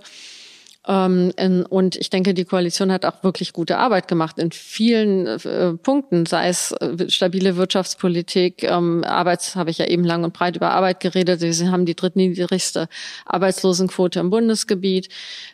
Ähm, 0.88 1.34
und 1.70 1.96
ich 1.96 2.10
denke, 2.10 2.34
die 2.34 2.46
Koalition 2.46 2.92
hat 2.92 3.06
auch 3.06 3.24
wirklich 3.24 3.54
gute 3.54 3.78
Arbeit 3.78 4.08
gemacht 4.08 4.38
in 4.38 4.52
vielen 4.52 5.26
äh, 5.26 5.74
Punkten, 5.74 6.26
sei 6.26 6.50
es 6.50 6.72
äh, 6.74 7.10
stabile 7.10 7.58
Wirtschaftspolitik, 7.58 8.64
ähm, 8.64 9.04
Arbeits, 9.04 9.56
habe 9.56 9.72
ich 9.72 9.80
ja 9.80 9.88
eben 9.88 10.04
lang 10.04 10.24
und 10.24 10.34
breit 10.34 10.56
über 10.56 10.72
Arbeit 10.72 11.00
geredet. 11.00 11.40
Sie 11.42 11.70
haben 11.70 11.86
die 11.86 11.96
drittniedrigste 11.96 12.88
Arbeitslosenquote 13.26 14.20
im 14.20 14.30
Bundesgebiet. 14.30 15.10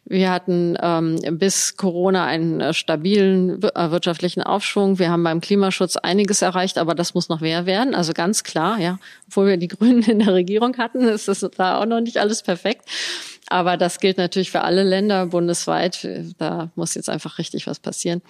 Wir 0.06 0.32
hatten 0.32 0.78
ähm, 0.82 1.20
bis 1.38 1.78
Corona 1.78 2.26
einen 2.26 2.60
äh, 2.60 2.74
stabilen 2.74 3.62
wirtschaftlichen 3.62 4.44
Aufschwung. 4.44 5.00
Wir 5.00 5.12
haben 5.12 5.24
beim 5.24 5.42
Klimaschutz 5.42 5.96
einiges 5.96 6.42
erreicht, 6.42 6.78
aber 6.78 6.96
das 6.96 7.14
muss 7.14 7.30
noch 7.30 7.40
mehr 7.40 7.66
werden. 7.66 7.96
Also 7.96 8.14
ganz 8.14 8.44
klar, 8.44 8.80
ja, 8.80 9.00
obwohl 9.28 9.48
wir 9.48 9.58
die 9.58 9.68
Grünen 9.70 10.04
in 10.04 10.20
der 10.20 10.34
Regierung 10.34 10.78
hatten, 10.78 11.02
ist 11.02 11.28
das 11.28 11.40
da 11.56 11.80
auch 11.80 11.86
noch 11.86 12.02
nicht 12.02 12.18
alles 12.18 12.44
perfekt. 12.44 12.86
Aber 13.52 13.76
das 13.76 14.00
gilt 14.00 14.18
natürlich 14.18 14.50
für 14.50 14.62
alle 14.62 14.84
Länder 14.84 15.26
bundesweit. 15.26 16.08
Da 16.38 16.72
muss 16.76 16.96
jetzt 16.96 17.10
einfach 17.10 17.38
richtig 17.38 17.68
was 17.68 17.80
passieren. 17.80 18.22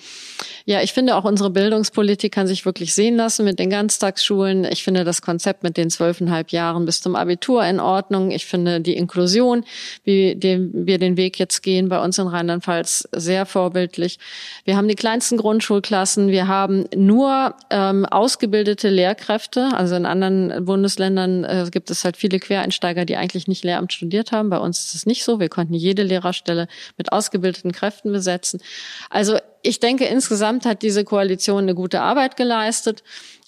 Ja, 0.65 0.81
ich 0.81 0.93
finde 0.93 1.15
auch 1.15 1.25
unsere 1.25 1.51
Bildungspolitik 1.51 2.31
kann 2.33 2.47
sich 2.47 2.65
wirklich 2.65 2.95
sehen 2.95 3.15
lassen 3.15 3.45
mit 3.45 3.59
den 3.59 3.69
Ganztagsschulen. 3.69 4.65
Ich 4.65 4.83
finde 4.83 5.03
das 5.03 5.21
Konzept 5.21 5.61
mit 5.61 5.77
den 5.77 5.91
zwölfeinhalb 5.91 6.51
Jahren 6.51 6.85
bis 6.85 7.01
zum 7.01 7.15
Abitur 7.15 7.63
in 7.65 7.79
Ordnung. 7.79 8.31
Ich 8.31 8.47
finde 8.47 8.81
die 8.81 8.95
Inklusion, 8.95 9.63
wie 10.03 10.37
wir 10.41 10.97
den 10.97 11.17
Weg 11.17 11.37
jetzt 11.37 11.61
gehen 11.61 11.87
bei 11.89 12.03
uns 12.03 12.17
in 12.17 12.27
Rheinland-Pfalz, 12.27 13.07
sehr 13.11 13.45
vorbildlich. 13.45 14.17
Wir 14.65 14.75
haben 14.75 14.87
die 14.87 14.95
kleinsten 14.95 15.37
Grundschulklassen. 15.37 16.29
Wir 16.29 16.47
haben 16.47 16.85
nur 16.95 17.53
ähm, 17.69 18.05
ausgebildete 18.07 18.89
Lehrkräfte. 18.89 19.69
Also 19.73 19.95
in 19.95 20.07
anderen 20.07 20.65
Bundesländern 20.65 21.43
äh, 21.43 21.67
gibt 21.71 21.91
es 21.91 22.03
halt 22.03 22.17
viele 22.17 22.39
Quereinsteiger, 22.39 23.05
die 23.05 23.17
eigentlich 23.17 23.47
nicht 23.47 23.63
Lehramt 23.63 23.93
studiert 23.93 24.31
haben. 24.31 24.49
Bei 24.49 24.57
uns 24.57 24.79
ist 24.79 24.95
es 24.95 25.05
nicht 25.05 25.10
so. 25.19 25.39
Wir 25.39 25.49
konnten 25.49 25.73
jede 25.73 26.03
Lehrerstelle 26.03 26.67
mit 26.97 27.11
ausgebildeten 27.11 27.71
Kräften 27.71 28.11
besetzen. 28.11 28.61
Also 29.09 29.37
ich 29.61 29.79
denke, 29.79 30.05
insgesamt 30.05 30.65
hat 30.65 30.81
diese 30.81 31.03
Koalition 31.03 31.63
eine 31.63 31.75
gute 31.75 32.01
Arbeit 32.01 32.37
geleistet. 32.37 33.03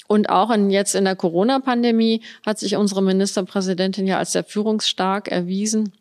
Und 0.08 0.30
auch 0.30 0.52
in, 0.52 0.70
jetzt 0.70 0.96
in 0.96 1.06
der 1.06 1.16
Corona-Pandemie 1.16 2.22
hat 2.46 2.60
sich 2.60 2.76
unsere 2.76 3.02
Ministerpräsidentin 3.02 4.06
ja 4.06 4.18
als 4.18 4.34
sehr 4.34 4.44
führungsstark 4.44 5.30
erwiesen 5.30 5.94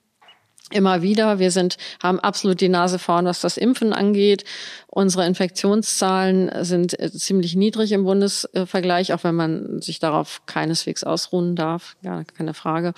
immer 0.74 1.02
wieder. 1.02 1.38
Wir 1.38 1.50
sind, 1.50 1.76
haben 2.02 2.20
absolut 2.20 2.60
die 2.60 2.68
Nase 2.68 2.98
vorn, 2.98 3.26
was 3.26 3.40
das 3.40 3.56
Impfen 3.56 3.92
angeht. 3.92 4.44
Unsere 4.86 5.26
Infektionszahlen 5.26 6.64
sind 6.64 6.98
äh, 6.98 7.10
ziemlich 7.10 7.56
niedrig 7.56 7.92
im 7.92 8.04
Bundesvergleich, 8.04 9.12
auch 9.12 9.24
wenn 9.24 9.34
man 9.34 9.80
sich 9.80 9.98
darauf 9.98 10.42
keineswegs 10.46 11.04
ausruhen 11.04 11.56
darf. 11.56 11.96
Ja, 12.02 12.24
keine 12.24 12.54
Frage. 12.54 12.92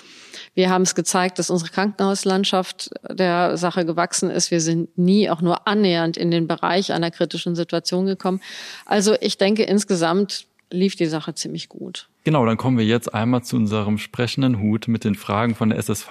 Wir 0.54 0.70
haben 0.70 0.82
es 0.82 0.94
gezeigt, 0.94 1.38
dass 1.38 1.50
unsere 1.50 1.70
Krankenhauslandschaft 1.70 2.90
der 3.08 3.56
Sache 3.56 3.84
gewachsen 3.84 4.30
ist. 4.30 4.50
Wir 4.50 4.60
sind 4.60 4.96
nie 4.98 5.30
auch 5.30 5.40
nur 5.40 5.68
annähernd 5.68 6.16
in 6.16 6.30
den 6.30 6.46
Bereich 6.46 6.92
einer 6.92 7.10
kritischen 7.10 7.54
Situation 7.54 8.06
gekommen. 8.06 8.40
Also 8.87 9.16
ich 9.20 9.38
denke, 9.38 9.64
insgesamt 9.64 10.46
lief 10.70 10.96
die 10.96 11.06
Sache 11.06 11.34
ziemlich 11.34 11.68
gut. 11.68 12.08
Genau, 12.24 12.46
dann 12.46 12.56
kommen 12.56 12.78
wir 12.78 12.87
jetzt 12.87 13.12
einmal 13.12 13.44
zu 13.44 13.56
unserem 13.56 13.98
sprechenden 13.98 14.58
Hut 14.58 14.88
mit 14.88 15.04
den 15.04 15.14
Fragen 15.14 15.54
von 15.54 15.68
der 15.68 15.78
SSV. 15.78 16.08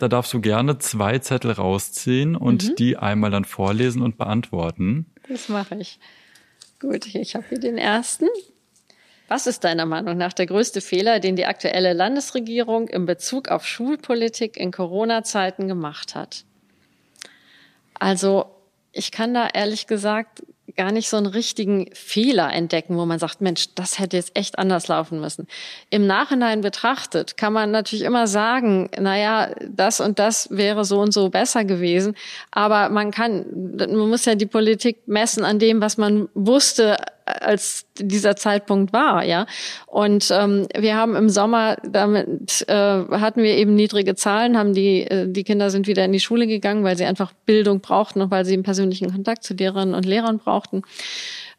Da 0.00 0.08
darfst 0.08 0.32
du 0.34 0.40
gerne 0.40 0.78
zwei 0.78 1.20
Zettel 1.20 1.52
rausziehen 1.52 2.34
und 2.34 2.70
mhm. 2.70 2.74
die 2.74 2.96
einmal 2.96 3.30
dann 3.30 3.44
vorlesen 3.44 4.02
und 4.02 4.18
beantworten. 4.18 5.06
Das 5.28 5.48
mache 5.48 5.76
ich. 5.76 6.00
Gut, 6.80 7.06
ich 7.14 7.36
habe 7.36 7.44
hier 7.48 7.60
den 7.60 7.78
ersten. 7.78 8.26
Was 9.28 9.46
ist 9.46 9.62
deiner 9.62 9.86
Meinung 9.86 10.16
nach 10.16 10.32
der 10.32 10.46
größte 10.46 10.80
Fehler, 10.80 11.20
den 11.20 11.36
die 11.36 11.46
aktuelle 11.46 11.92
Landesregierung 11.92 12.88
in 12.88 13.06
Bezug 13.06 13.48
auf 13.48 13.64
Schulpolitik 13.64 14.56
in 14.56 14.72
Corona-Zeiten 14.72 15.68
gemacht 15.68 16.16
hat? 16.16 16.44
Also, 17.94 18.46
ich 18.90 19.12
kann 19.12 19.32
da 19.32 19.46
ehrlich 19.46 19.86
gesagt 19.86 20.42
gar 20.76 20.92
nicht 20.92 21.08
so 21.08 21.16
einen 21.16 21.26
richtigen 21.26 21.88
Fehler 21.92 22.52
entdecken, 22.52 22.96
wo 22.96 23.06
man 23.06 23.18
sagt, 23.18 23.40
Mensch, 23.40 23.74
das 23.74 23.98
hätte 23.98 24.16
jetzt 24.16 24.36
echt 24.36 24.58
anders 24.58 24.88
laufen 24.88 25.20
müssen. 25.20 25.46
Im 25.90 26.06
Nachhinein 26.06 26.60
betrachtet 26.60 27.36
kann 27.36 27.52
man 27.52 27.70
natürlich 27.70 28.04
immer 28.04 28.26
sagen, 28.26 28.90
naja, 28.98 29.50
das 29.68 30.00
und 30.00 30.18
das 30.18 30.48
wäre 30.50 30.84
so 30.84 31.00
und 31.00 31.12
so 31.12 31.28
besser 31.30 31.64
gewesen. 31.64 32.14
Aber 32.50 32.88
man 32.88 33.10
kann, 33.10 33.46
man 33.76 34.08
muss 34.08 34.24
ja 34.24 34.34
die 34.34 34.46
Politik 34.46 34.98
messen 35.06 35.44
an 35.44 35.58
dem, 35.58 35.80
was 35.80 35.96
man 35.96 36.28
wusste, 36.34 36.96
als 37.40 37.86
dieser 37.98 38.36
Zeitpunkt 38.36 38.92
war, 38.92 39.24
ja. 39.24 39.46
Und 39.86 40.30
ähm, 40.30 40.66
wir 40.76 40.96
haben 40.96 41.16
im 41.16 41.28
Sommer 41.28 41.76
damit 41.82 42.64
äh, 42.68 42.74
hatten 42.74 43.42
wir 43.42 43.56
eben 43.56 43.74
niedrige 43.74 44.14
Zahlen, 44.14 44.56
haben 44.56 44.74
die 44.74 45.02
äh, 45.02 45.26
die 45.28 45.44
Kinder 45.44 45.70
sind 45.70 45.86
wieder 45.86 46.04
in 46.04 46.12
die 46.12 46.20
Schule 46.20 46.46
gegangen, 46.46 46.84
weil 46.84 46.96
sie 46.96 47.04
einfach 47.04 47.32
Bildung 47.46 47.80
brauchten 47.80 48.20
und 48.22 48.30
weil 48.30 48.44
sie 48.44 48.54
einen 48.54 48.62
persönlichen 48.62 49.12
Kontakt 49.12 49.44
zu 49.44 49.54
Lehrerinnen 49.54 49.94
und 49.94 50.06
Lehrern 50.06 50.38
brauchten. 50.38 50.82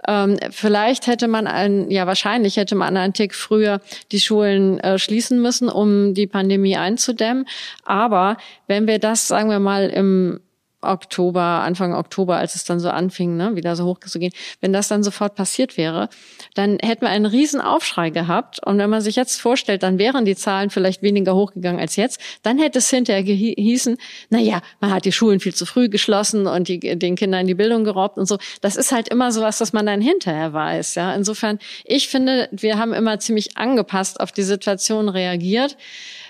Ähm, 0.07 0.37
vielleicht 0.49 1.07
hätte 1.07 1.27
man 1.27 1.47
ein, 1.47 1.91
ja 1.91 2.07
wahrscheinlich 2.07 2.57
hätte 2.57 2.75
man 2.75 2.97
einen 2.97 3.13
Tick 3.13 3.35
früher 3.35 3.81
die 4.11 4.19
Schulen 4.19 4.79
äh, 4.79 4.97
schließen 4.97 5.41
müssen, 5.41 5.69
um 5.69 6.13
die 6.13 6.27
Pandemie 6.27 6.75
einzudämmen. 6.77 7.47
Aber 7.83 8.37
wenn 8.67 8.87
wir 8.87 8.99
das, 8.99 9.27
sagen 9.27 9.49
wir 9.49 9.59
mal, 9.59 9.89
im 9.89 10.39
Oktober, 10.81 11.41
Anfang 11.41 11.93
Oktober, 11.93 12.37
als 12.37 12.55
es 12.55 12.63
dann 12.63 12.79
so 12.79 12.89
anfing, 12.89 13.37
ne, 13.37 13.55
wieder 13.55 13.75
so 13.75 13.85
hoch 13.85 13.99
zu 13.99 14.19
gehen, 14.19 14.33
wenn 14.59 14.73
das 14.73 14.87
dann 14.87 15.03
sofort 15.03 15.35
passiert 15.35 15.77
wäre, 15.77 16.09
dann 16.55 16.77
hätten 16.81 17.01
wir 17.01 17.09
einen 17.09 17.25
riesen 17.25 17.61
Aufschrei 17.61 18.09
gehabt. 18.09 18.65
Und 18.65 18.77
wenn 18.77 18.89
man 18.89 19.01
sich 19.01 19.15
jetzt 19.15 19.39
vorstellt, 19.39 19.83
dann 19.83 19.99
wären 19.99 20.25
die 20.25 20.35
Zahlen 20.35 20.69
vielleicht 20.69 21.01
weniger 21.01 21.35
hochgegangen 21.35 21.79
als 21.79 21.95
jetzt, 21.95 22.19
dann 22.43 22.57
hätte 22.57 22.79
es 22.79 22.89
hinterher 22.89 23.23
gehießen, 23.23 23.97
na 24.29 24.39
ja, 24.39 24.61
man 24.79 24.91
hat 24.91 25.05
die 25.05 25.11
Schulen 25.11 25.39
viel 25.39 25.53
zu 25.53 25.65
früh 25.65 25.89
geschlossen 25.89 26.47
und 26.47 26.67
die, 26.67 26.79
den 26.79 27.15
Kindern 27.15 27.47
die 27.47 27.55
Bildung 27.55 27.83
geraubt 27.83 28.17
und 28.17 28.27
so. 28.27 28.37
Das 28.61 28.75
ist 28.75 28.91
halt 28.91 29.07
immer 29.09 29.31
sowas, 29.31 29.61
was 29.61 29.73
man 29.73 29.85
dann 29.85 30.01
hinterher 30.01 30.53
weiß, 30.53 30.95
ja. 30.95 31.13
Insofern, 31.13 31.59
ich 31.85 32.07
finde, 32.07 32.49
wir 32.51 32.77
haben 32.77 32.93
immer 32.93 33.19
ziemlich 33.19 33.57
angepasst 33.57 34.19
auf 34.19 34.31
die 34.31 34.43
Situation 34.43 35.09
reagiert. 35.09 35.77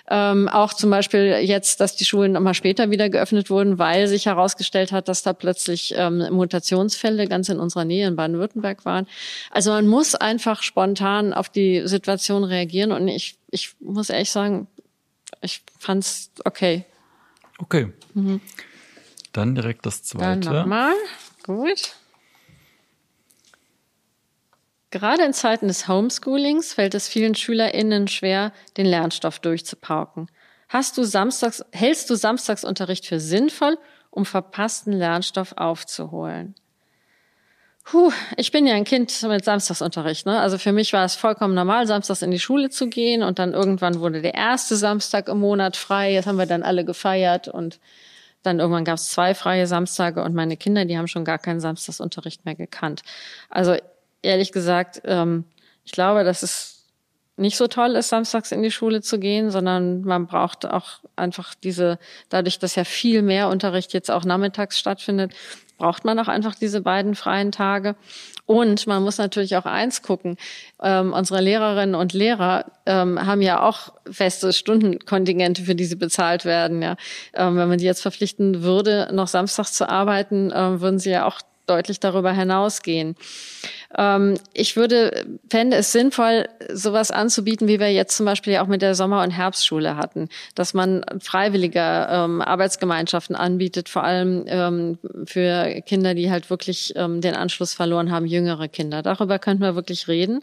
Ähm, 0.10 0.50
auch 0.50 0.74
zum 0.74 0.90
Beispiel 0.90 1.40
jetzt, 1.44 1.80
dass 1.80 1.96
die 1.96 2.06
Schulen 2.06 2.32
nochmal 2.32 2.54
später 2.54 2.90
wieder 2.90 3.10
geöffnet 3.10 3.50
wurden, 3.50 3.80
weil 3.80 4.08
sich 4.08 4.26
herausgestellt 4.26 4.92
hat, 4.92 5.08
dass 5.08 5.24
da 5.24 5.34
plötzlich 5.34 5.94
ähm, 5.96 6.28
Mutationsfälle 6.32 7.28
ganz 7.28 7.50
in 7.50 7.60
unserer 7.60 7.86
Nähe 7.86 8.08
in 8.08 8.16
Baden-Württemberg 8.16 8.86
waren. 8.86 9.08
Also 9.52 9.72
man 9.72 9.88
muss 9.88 10.16
einfach 10.16 10.64
spontan 10.64 11.34
auf 11.34 11.50
die 11.50 11.88
Situation 11.88 12.44
reagieren 12.44 12.92
und 12.92 13.08
ich, 13.08 13.38
ich 13.52 13.74
muss 13.80 14.10
ehrlich 14.10 14.32
sagen, 14.32 14.68
ich 15.42 15.62
fand's 15.80 16.32
okay. 16.46 16.86
Okay. 17.58 17.92
Mhm. 18.14 18.42
Dann 19.34 19.56
direkt 19.56 19.86
das 19.86 20.04
zweite. 20.04 20.40
Dann 20.42 20.56
nochmal. 20.56 20.94
Gut. 21.44 21.96
Gerade 24.92 25.24
in 25.24 25.34
Zeiten 25.34 25.70
des 25.70 25.88
Homeschoolings 25.88 26.74
fällt 26.74 26.94
es 26.96 27.08
vielen 27.08 27.34
SchülerInnen 27.34 28.10
schwer, 28.10 28.52
den 28.76 28.86
Lernstoff 28.86 29.40
durchzupauken. 29.40 30.30
Hast 30.68 30.98
du 30.98 31.04
Samstags, 31.04 31.64
hältst 31.72 32.10
du 32.10 32.16
Samstagsunterricht 32.16 33.06
für 33.06 33.20
sinnvoll, 33.20 33.78
um 34.10 34.26
verpassten 34.26 34.94
Lernstoff 34.94 35.54
aufzuholen? 35.56 36.56
Puh, 37.84 38.12
ich 38.38 38.52
bin 38.52 38.68
ja 38.68 38.76
ein 38.76 38.84
Kind 38.84 39.24
mit 39.24 39.44
Samstagsunterricht. 39.44 40.26
Ne? 40.26 40.40
Also 40.40 40.58
für 40.58 40.72
mich 40.72 40.94
war 40.94 41.06
es 41.06 41.16
vollkommen 41.16 41.56
normal, 41.56 41.88
samstags 41.88 42.22
in 42.22 42.32
die 42.32 42.40
Schule 42.40 42.70
zu 42.70 42.88
gehen 42.88 43.24
und 43.24 43.40
dann 43.40 43.54
irgendwann 43.54 44.00
wurde 44.00 44.22
der 44.22 44.36
erste 44.36 44.76
Samstag 44.76 45.30
im 45.30 45.40
Monat 45.40 45.78
frei. 45.78 46.14
Jetzt 46.14 46.28
haben 46.28 46.38
wir 46.38 46.46
dann 46.46 46.64
alle 46.64 46.86
gefeiert 46.86 47.48
und 47.48 47.80
dann 48.44 48.60
irgendwann 48.60 48.86
gab 48.86 48.96
es 48.96 49.10
zwei 49.10 49.34
freie 49.34 49.68
Samstage 49.68 50.24
und 50.24 50.36
meine 50.36 50.58
Kinder, 50.58 50.86
die 50.86 50.98
haben 50.98 51.08
schon 51.08 51.26
gar 51.26 51.40
keinen 51.40 51.60
Samstagsunterricht 51.60 52.46
mehr 52.46 52.56
gekannt. 52.56 53.02
Also 53.50 53.76
ehrlich 54.22 54.52
gesagt, 54.52 55.02
ähm, 55.06 55.46
ich 55.84 55.92
glaube, 55.92 56.24
dass 56.24 56.44
es 56.44 56.82
nicht 57.38 57.58
so 57.58 57.68
toll 57.68 57.96
ist, 57.96 58.10
samstags 58.10 58.52
in 58.52 58.62
die 58.62 58.72
Schule 58.72 59.02
zu 59.02 59.20
gehen, 59.20 59.52
sondern 59.52 60.02
man 60.02 60.28
braucht 60.28 60.66
auch 60.66 61.00
einfach 61.16 61.56
diese, 61.56 61.98
dadurch, 62.30 62.60
dass 62.60 62.76
ja 62.76 62.84
viel 62.84 63.22
mehr 63.22 63.50
Unterricht 63.50 63.94
jetzt 63.94 64.12
auch 64.12 64.26
nachmittags 64.26 64.78
stattfindet, 64.78 65.34
braucht 65.78 66.06
man 66.06 66.20
auch 66.20 66.28
einfach 66.28 66.54
diese 66.54 66.82
beiden 66.82 67.16
freien 67.16 67.52
Tage. 67.52 67.96
Und 68.46 68.86
man 68.86 69.02
muss 69.02 69.18
natürlich 69.18 69.56
auch 69.56 69.66
eins 69.66 70.04
gucken. 70.04 70.38
Ähm, 70.82 71.14
unsere 71.14 71.42
Lehrerinnen 71.42 71.96
und 71.96 72.14
Lehrer 72.14 72.66
ähm, 72.86 73.26
haben 73.26 73.42
ja 73.42 73.64
auch 73.64 73.94
feste 74.10 74.54
Stundenkontingente, 74.54 75.64
für 75.64 75.74
die 75.74 75.86
sie 75.86 75.96
bezahlt 75.96 76.46
werden. 76.46 76.84
Ja. 76.84 76.98
Ähm, 77.34 77.58
wenn 77.58 77.70
man 77.70 77.80
die 77.80 77.86
jetzt 77.86 78.02
verpflichten 78.02 78.62
würde, 78.62 79.10
noch 79.12 79.28
samstags 79.28 79.74
zu 79.74 79.90
arbeiten, 79.90 80.52
ähm, 80.54 80.82
würden 80.82 81.00
sie 81.00 81.10
ja 81.10 81.26
auch 81.26 81.42
deutlich 81.68 82.00
darüber 82.00 82.32
hinausgehen. 82.32 83.16
Ähm, 83.98 84.36
ich 84.54 84.76
würde, 84.76 85.26
fände 85.50 85.78
es 85.78 85.92
sinnvoll, 85.92 86.48
sowas 86.72 87.12
anzubieten, 87.12 87.68
wie 87.68 87.80
wir 87.80 87.92
jetzt 87.92 88.16
zum 88.16 88.26
Beispiel 88.26 88.58
auch 88.58 88.68
mit 88.68 88.82
der 88.82 88.96
Sommer- 88.96 89.24
und 89.24 89.32
Herbstschule 89.32 89.98
hatten, 89.98 90.30
dass 90.56 90.74
man 90.74 91.04
freiwillige 91.20 92.08
ähm, 92.10 92.42
Arbeitsgemeinschaften 92.42 93.36
anbietet, 93.36 93.90
vor 93.90 94.04
allem 94.04 94.46
ähm, 94.48 94.98
für 95.26 95.82
Kinder, 95.82 96.14
die 96.14 96.32
halt 96.32 96.50
wirklich 96.50 96.94
ähm, 96.96 97.22
den 97.22 97.36
Anschluss 97.36 97.74
verloren 97.74 98.12
haben, 98.12 98.26
jüngere 98.26 98.68
Kinder. 98.68 99.02
Darüber 99.02 99.40
könnten 99.40 99.64
wir 99.64 99.76
wirklich 99.76 100.08
reden 100.08 100.42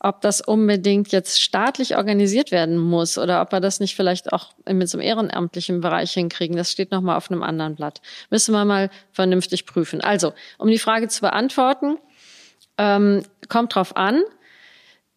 ob 0.00 0.22
das 0.22 0.40
unbedingt 0.40 1.12
jetzt 1.12 1.40
staatlich 1.40 1.96
organisiert 1.96 2.50
werden 2.50 2.78
muss 2.78 3.18
oder 3.18 3.42
ob 3.42 3.52
wir 3.52 3.60
das 3.60 3.80
nicht 3.80 3.94
vielleicht 3.94 4.32
auch 4.32 4.52
mit 4.68 4.88
so 4.88 4.98
einem 4.98 5.06
ehrenamtlichen 5.06 5.80
Bereich 5.80 6.12
hinkriegen, 6.12 6.56
das 6.56 6.72
steht 6.72 6.90
nochmal 6.90 7.16
auf 7.16 7.30
einem 7.30 7.42
anderen 7.42 7.76
Blatt. 7.76 8.00
Müssen 8.30 8.52
wir 8.52 8.64
mal 8.64 8.90
vernünftig 9.12 9.66
prüfen. 9.66 10.00
Also, 10.00 10.32
um 10.58 10.68
die 10.68 10.78
Frage 10.78 11.08
zu 11.08 11.20
beantworten, 11.20 11.98
ähm, 12.78 13.22
kommt 13.48 13.74
drauf 13.74 13.94
an, 13.94 14.22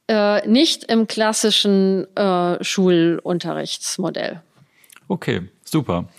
äh, 0.10 0.46
nicht 0.48 0.84
im 0.92 1.08
klassischen 1.08 2.06
äh, 2.18 2.62
Schulunterrichtsmodell. 2.62 4.42
Okay, 5.08 5.50
super. 5.64 6.10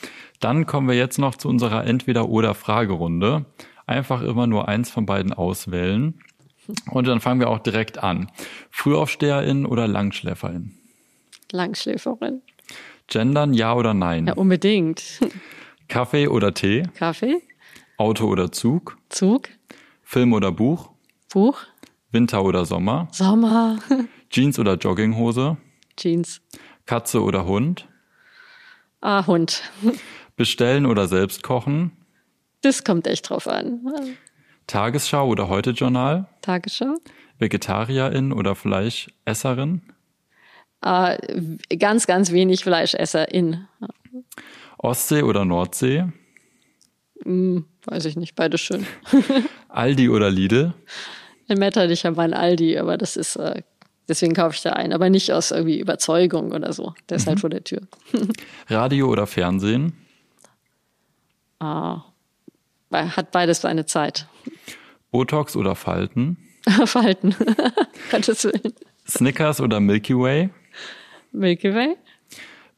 Dann 0.41 0.67
kommen 0.67 0.89
wir 0.89 0.97
jetzt 0.97 1.19
noch 1.19 1.37
zu 1.37 1.49
unserer 1.49 1.85
Entweder-oder-Fragerunde. 1.87 3.45
Einfach 3.87 4.23
immer 4.23 4.47
nur 4.47 4.69
eins 4.69 4.91
von 4.91 5.05
beiden 5.05 5.35
auswählen. 5.35 6.19
Und 6.91 7.07
dann 7.07 7.21
fangen 7.21 7.41
wir 7.41 7.49
auch 7.49 7.59
direkt 7.59 7.99
an. 8.03 8.31
Frühaufsteherin 8.71 9.67
oder 9.67 9.87
Langschläferin? 9.89 10.75
Langschläferin. 11.53 12.43
Gendern, 13.07 13.53
ja 13.53 13.75
oder 13.75 13.95
nein? 13.95 14.27
Ja, 14.27 14.35
unbedingt. 14.35 15.21
Kaffee 15.89 16.29
oder 16.29 16.55
Tee? 16.55 16.85
Kaffee, 16.95 17.43
Auto 17.99 18.27
oder 18.27 18.51
Zug? 18.51 18.97
Zug, 19.11 19.49
Film 20.03 20.33
oder 20.33 20.51
Buch? 20.51 20.91
Buch, 21.33 21.61
Winter 22.11 22.43
oder 22.45 22.65
Sommer? 22.65 23.09
Sommer, 23.13 23.79
Jeans 24.31 24.59
oder 24.59 24.75
Jogginghose? 24.77 25.57
Jeans. 25.97 26.41
Katze 26.87 27.23
oder 27.23 27.45
Hund? 27.47 27.87
Ah, 29.01 29.27
Hund. 29.27 29.63
Bestellen 30.37 30.87
oder 30.87 31.07
selbst 31.09 31.43
kochen? 31.43 31.93
Das 32.63 32.83
kommt 32.83 33.07
echt 33.07 33.29
drauf 33.29 33.47
an. 33.47 34.17
Tagesschau 34.67 35.29
oder 35.29 35.49
Heute-Journal? 35.49 36.27
Tagesschau. 36.43 36.97
Vegetarierin 37.39 38.33
oder 38.33 38.55
Fleischesserin? 38.55 39.83
Ah, 40.81 41.17
ganz, 41.79 42.07
ganz 42.07 42.33
wenig 42.33 42.63
Fleischesserin. 42.63 43.67
Ostsee 44.79 45.23
oder 45.23 45.45
Nordsee? 45.45 46.05
Weiß 47.25 48.05
ich 48.05 48.17
nicht, 48.17 48.35
beides 48.35 48.61
schön. 48.61 48.87
Aldi 49.69 50.09
oder 50.11 50.31
Lidl? 50.31 50.75
In 51.49 51.59
Metternich 51.59 52.05
haben 52.05 52.17
wir 52.17 52.23
ein 52.23 52.35
Aldi, 52.35 52.79
aber 52.79 52.99
das 52.99 53.17
ist, 53.17 53.37
äh, 53.37 53.63
deswegen 54.09 54.35
kaufe 54.35 54.55
ich 54.55 54.63
da 54.63 54.71
ein, 54.71 54.93
aber 54.93 55.11
nicht 55.11 55.33
aus 55.33 55.51
irgendwie 55.51 55.81
Überzeugung 55.81 56.53
oder 56.53 56.73
so. 56.73 56.95
Der 57.09 57.17
ist 57.17 57.27
halt 57.27 57.41
vor 57.41 57.51
der 57.51 57.65
Tür. 57.65 57.83
Radio 58.69 59.09
oder 59.09 59.27
Fernsehen? 59.27 59.95
Ah, 61.61 62.03
hat 62.95 63.31
beides 63.31 63.61
seine 63.61 63.87
Zeit. 63.87 64.27
Botox 65.11 65.57
oder 65.57 65.75
Falten? 65.75 66.39
Verhalten. 66.85 67.35
Gottes 68.11 68.45
Willen. 68.45 68.73
Snickers 69.07 69.61
oder 69.61 69.81
Milky 69.81 70.17
Way? 70.19 70.51
Milky 71.33 71.75
Way, 71.75 71.97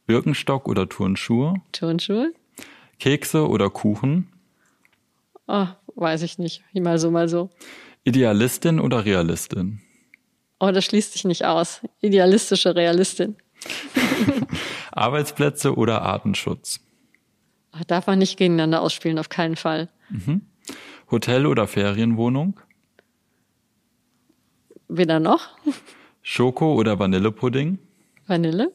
Birkenstock 0.07 0.67
oder 0.67 0.89
Turnschuhe? 0.89 1.55
Turnschuhe. 1.71 2.33
Kekse 2.99 3.47
oder 3.47 3.69
Kuchen? 3.69 4.27
Oh, 5.47 5.67
weiß 5.95 6.23
ich 6.23 6.39
nicht. 6.39 6.63
Mal 6.73 6.97
so, 6.97 7.11
mal 7.11 7.29
so. 7.29 7.49
Idealistin 8.03 8.79
oder 8.79 9.05
Realistin? 9.05 9.81
Oh, 10.59 10.71
das 10.71 10.85
schließt 10.85 11.13
sich 11.13 11.23
nicht 11.25 11.45
aus. 11.45 11.81
Idealistische 12.01 12.75
Realistin. 12.75 13.35
Arbeitsplätze 14.91 15.75
oder 15.75 16.01
Artenschutz? 16.01 16.79
Ah, 17.71 17.81
Darf 17.85 18.07
man 18.07 18.19
nicht 18.19 18.37
gegeneinander 18.37 18.81
ausspielen, 18.81 19.19
auf 19.19 19.29
keinen 19.29 19.55
Fall. 19.55 19.89
Hotel 21.11 21.45
oder 21.45 21.67
Ferienwohnung? 21.67 22.59
Weder 24.87 25.19
noch. 25.19 25.57
Schoko 26.21 26.73
oder 26.75 26.99
Vanillepudding? 26.99 27.79
Vanille. 28.25 28.71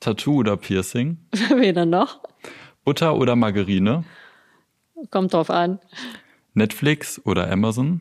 Tattoo 0.00 0.36
oder 0.36 0.56
Piercing? 0.56 1.18
Weder 1.32 1.86
noch. 1.86 2.20
Butter 2.84 3.16
oder 3.16 3.36
Margarine? 3.36 4.04
Kommt 5.10 5.32
drauf 5.32 5.50
an. 5.50 5.78
Netflix 6.54 7.20
oder 7.24 7.50
Amazon? 7.50 8.00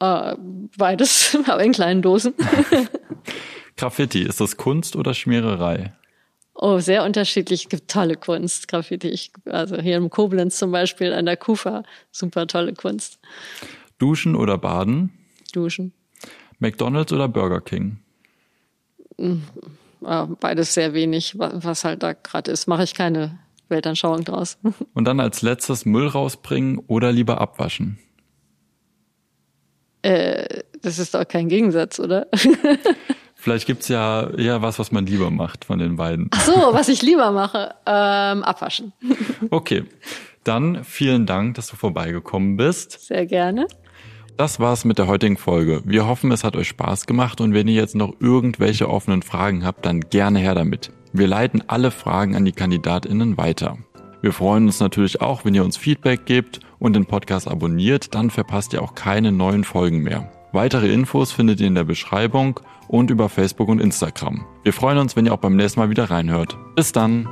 Äh, 0.00 0.36
beides, 0.76 1.36
aber 1.46 1.62
in 1.62 1.72
kleinen 1.72 2.02
Dosen. 2.02 2.34
Graffiti, 3.76 4.22
ist 4.22 4.40
das 4.40 4.56
Kunst 4.56 4.96
oder 4.96 5.14
Schmiererei? 5.14 5.92
Oh, 6.58 6.78
sehr 6.78 7.04
unterschiedlich. 7.04 7.64
Es 7.64 7.68
gibt 7.68 7.90
tolle 7.90 8.16
Kunst, 8.16 8.66
Graffiti. 8.68 9.08
Ich, 9.08 9.30
also 9.44 9.76
hier 9.76 9.96
im 9.98 10.08
Koblenz 10.08 10.56
zum 10.56 10.72
Beispiel 10.72 11.12
an 11.12 11.26
der 11.26 11.36
Kufa, 11.36 11.82
super 12.10 12.46
tolle 12.46 12.72
Kunst. 12.72 13.18
Duschen 13.98 14.34
oder 14.34 14.56
Baden? 14.56 15.12
Duschen. 15.52 15.92
McDonald's 16.58 17.12
oder 17.12 17.28
Burger 17.28 17.60
King? 17.60 17.98
Äh, 19.18 19.34
beides 20.40 20.72
sehr 20.72 20.94
wenig, 20.94 21.38
wa- 21.38 21.52
was 21.56 21.84
halt 21.84 22.02
da 22.02 22.14
gerade 22.14 22.50
ist. 22.50 22.66
Mache 22.68 22.84
ich 22.84 22.94
keine 22.94 23.38
Weltanschauung 23.68 24.24
draus. 24.24 24.56
Und 24.94 25.04
dann 25.04 25.20
als 25.20 25.42
letztes 25.42 25.84
Müll 25.84 26.06
rausbringen 26.06 26.78
oder 26.86 27.12
lieber 27.12 27.38
abwaschen? 27.40 27.98
äh, 30.02 30.62
das 30.82 30.98
ist 30.98 31.14
doch 31.14 31.26
kein 31.26 31.48
Gegensatz, 31.48 31.98
oder? 31.98 32.28
Vielleicht 33.46 33.68
gibt's 33.68 33.86
ja 33.86 34.28
eher 34.30 34.60
was, 34.60 34.80
was 34.80 34.90
man 34.90 35.06
lieber 35.06 35.30
macht 35.30 35.66
von 35.66 35.78
den 35.78 35.94
beiden. 35.94 36.28
Ach 36.32 36.40
so, 36.40 36.52
was 36.72 36.88
ich 36.88 37.00
lieber 37.02 37.30
mache, 37.30 37.76
ähm, 37.86 38.42
abwaschen. 38.42 38.92
Okay, 39.50 39.84
dann 40.42 40.82
vielen 40.82 41.26
Dank, 41.26 41.54
dass 41.54 41.68
du 41.68 41.76
vorbeigekommen 41.76 42.56
bist. 42.56 43.06
Sehr 43.06 43.24
gerne. 43.24 43.68
Das 44.36 44.58
war's 44.58 44.84
mit 44.84 44.98
der 44.98 45.06
heutigen 45.06 45.36
Folge. 45.36 45.80
Wir 45.84 46.08
hoffen, 46.08 46.32
es 46.32 46.42
hat 46.42 46.56
euch 46.56 46.66
Spaß 46.66 47.06
gemacht 47.06 47.40
und 47.40 47.54
wenn 47.54 47.68
ihr 47.68 47.76
jetzt 47.76 47.94
noch 47.94 48.14
irgendwelche 48.18 48.90
offenen 48.90 49.22
Fragen 49.22 49.64
habt, 49.64 49.86
dann 49.86 50.00
gerne 50.00 50.40
her 50.40 50.56
damit. 50.56 50.90
Wir 51.12 51.28
leiten 51.28 51.62
alle 51.68 51.92
Fragen 51.92 52.34
an 52.34 52.44
die 52.44 52.50
KandidatInnen 52.50 53.38
weiter. 53.38 53.78
Wir 54.22 54.32
freuen 54.32 54.66
uns 54.66 54.80
natürlich 54.80 55.20
auch, 55.20 55.44
wenn 55.44 55.54
ihr 55.54 55.62
uns 55.62 55.76
Feedback 55.76 56.26
gebt 56.26 56.58
und 56.80 56.96
den 56.96 57.06
Podcast 57.06 57.46
abonniert, 57.46 58.12
dann 58.12 58.30
verpasst 58.30 58.72
ihr 58.72 58.82
auch 58.82 58.96
keine 58.96 59.30
neuen 59.30 59.62
Folgen 59.62 60.00
mehr. 60.00 60.32
Weitere 60.56 60.90
Infos 60.90 61.32
findet 61.32 61.60
ihr 61.60 61.66
in 61.66 61.74
der 61.74 61.84
Beschreibung 61.84 62.60
und 62.88 63.10
über 63.10 63.28
Facebook 63.28 63.68
und 63.68 63.78
Instagram. 63.78 64.46
Wir 64.62 64.72
freuen 64.72 64.96
uns, 64.96 65.14
wenn 65.14 65.26
ihr 65.26 65.34
auch 65.34 65.38
beim 65.38 65.54
nächsten 65.54 65.80
Mal 65.80 65.90
wieder 65.90 66.10
reinhört. 66.10 66.56
Bis 66.74 66.92
dann! 66.92 67.28